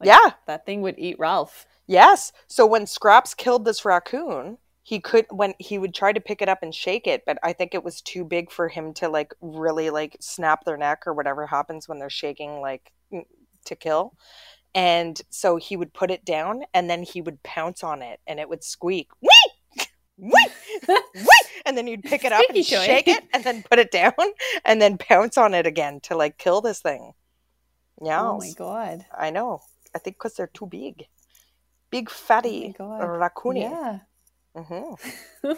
like, 0.00 0.06
yeah, 0.06 0.30
that 0.46 0.64
thing 0.64 0.80
would 0.82 0.94
eat 0.98 1.18
ralph 1.18 1.66
Yes. 1.88 2.32
So 2.46 2.66
when 2.66 2.86
Scraps 2.86 3.34
killed 3.34 3.64
this 3.64 3.84
raccoon, 3.84 4.58
he 4.88 5.00
could 5.00 5.26
when 5.28 5.52
he 5.58 5.76
would 5.76 5.92
try 5.92 6.14
to 6.14 6.20
pick 6.20 6.40
it 6.40 6.48
up 6.48 6.62
and 6.62 6.74
shake 6.74 7.06
it, 7.06 7.24
but 7.26 7.36
I 7.42 7.52
think 7.52 7.74
it 7.74 7.84
was 7.84 8.00
too 8.00 8.24
big 8.24 8.50
for 8.50 8.68
him 8.68 8.94
to 8.94 9.10
like 9.10 9.34
really 9.42 9.90
like 9.90 10.16
snap 10.18 10.64
their 10.64 10.78
neck 10.78 11.02
or 11.06 11.12
whatever 11.12 11.46
happens 11.46 11.86
when 11.86 11.98
they're 11.98 12.08
shaking 12.08 12.62
like 12.62 12.90
to 13.66 13.76
kill. 13.76 14.14
And 14.74 15.20
so 15.28 15.56
he 15.56 15.76
would 15.76 15.92
put 15.92 16.10
it 16.10 16.24
down 16.24 16.62
and 16.72 16.88
then 16.88 17.02
he 17.02 17.20
would 17.20 17.42
pounce 17.42 17.84
on 17.84 18.00
it 18.00 18.20
and 18.26 18.40
it 18.40 18.48
would 18.48 18.64
squeak. 18.64 19.10
Wee! 19.20 19.28
Wee! 20.16 20.46
Wee! 20.88 21.42
And 21.66 21.76
then 21.76 21.86
you'd 21.86 22.02
pick 22.02 22.24
it 22.24 22.32
up 22.32 22.42
and 22.48 22.56
toy. 22.56 22.62
shake 22.62 23.08
it 23.08 23.24
and 23.34 23.44
then 23.44 23.62
put 23.70 23.78
it 23.78 23.90
down 23.90 24.14
and 24.64 24.80
then 24.80 24.96
pounce 24.96 25.36
on 25.36 25.52
it 25.52 25.66
again 25.66 26.00
to 26.04 26.16
like 26.16 26.38
kill 26.38 26.62
this 26.62 26.80
thing. 26.80 27.12
Yeah. 28.02 28.22
oh 28.22 28.38
my 28.38 28.52
god 28.56 29.04
I 29.14 29.28
know. 29.28 29.60
I 29.94 29.98
think 29.98 30.16
because 30.16 30.32
they're 30.32 30.46
too 30.46 30.66
big. 30.66 31.08
Big 31.90 32.08
oh 32.10 32.14
fatty 32.14 32.74
god 32.78 33.04
raccoon. 33.04 33.56
yeah 33.56 33.98
hmm 34.56 34.94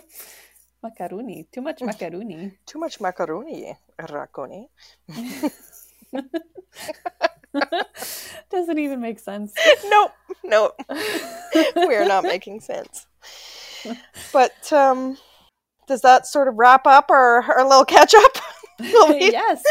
macaroni 0.83 1.46
too 1.53 1.61
much 1.61 1.83
macaroni 1.83 2.53
Too 2.66 2.79
much 2.79 3.00
macaroni, 3.00 3.76
raccoon. 4.09 4.68
doesn't 8.50 8.79
even 8.79 9.00
make 9.00 9.18
sense 9.18 9.53
nope, 9.87 10.12
nope. 10.44 10.81
We're 11.76 12.07
not 12.07 12.24
making 12.24 12.61
sense. 12.61 13.07
But 14.33 14.72
um, 14.72 15.18
does 15.87 16.00
that 16.03 16.26
sort 16.26 16.48
of 16.48 16.57
wrap 16.57 16.87
up 16.87 17.11
our, 17.11 17.42
our 17.42 17.64
little 17.64 17.85
catch 17.85 18.14
up? 18.14 18.33
yes 18.81 19.62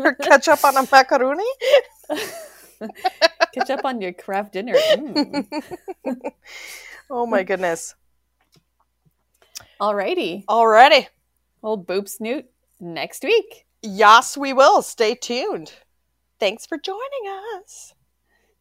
or 0.00 0.14
catch 0.14 0.48
up 0.48 0.64
on 0.64 0.76
a 0.76 0.88
macaroni? 0.90 1.44
catch 3.52 3.70
up 3.70 3.84
on 3.84 4.00
your 4.00 4.12
Kraft 4.12 4.52
Dinner 4.52 4.74
Mm. 4.74 5.46
Oh 7.10 7.26
my 7.26 7.42
goodness. 7.42 7.94
Alrighty 9.80 10.44
Alrighty. 10.46 11.06
old 11.62 11.86
boop 11.86 12.08
snoot 12.08 12.46
next 12.80 13.22
week 13.24 13.64
Yes, 13.80 14.36
we 14.36 14.52
will. 14.52 14.82
Stay 14.82 15.14
tuned. 15.14 15.72
Thanks 16.40 16.66
for 16.66 16.78
joining 16.78 17.24
us. 17.60 17.94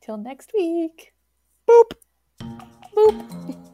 till 0.01 0.17
next 0.17 0.51
week 0.53 1.11
Boop. 1.67 1.91
boop 2.95 3.57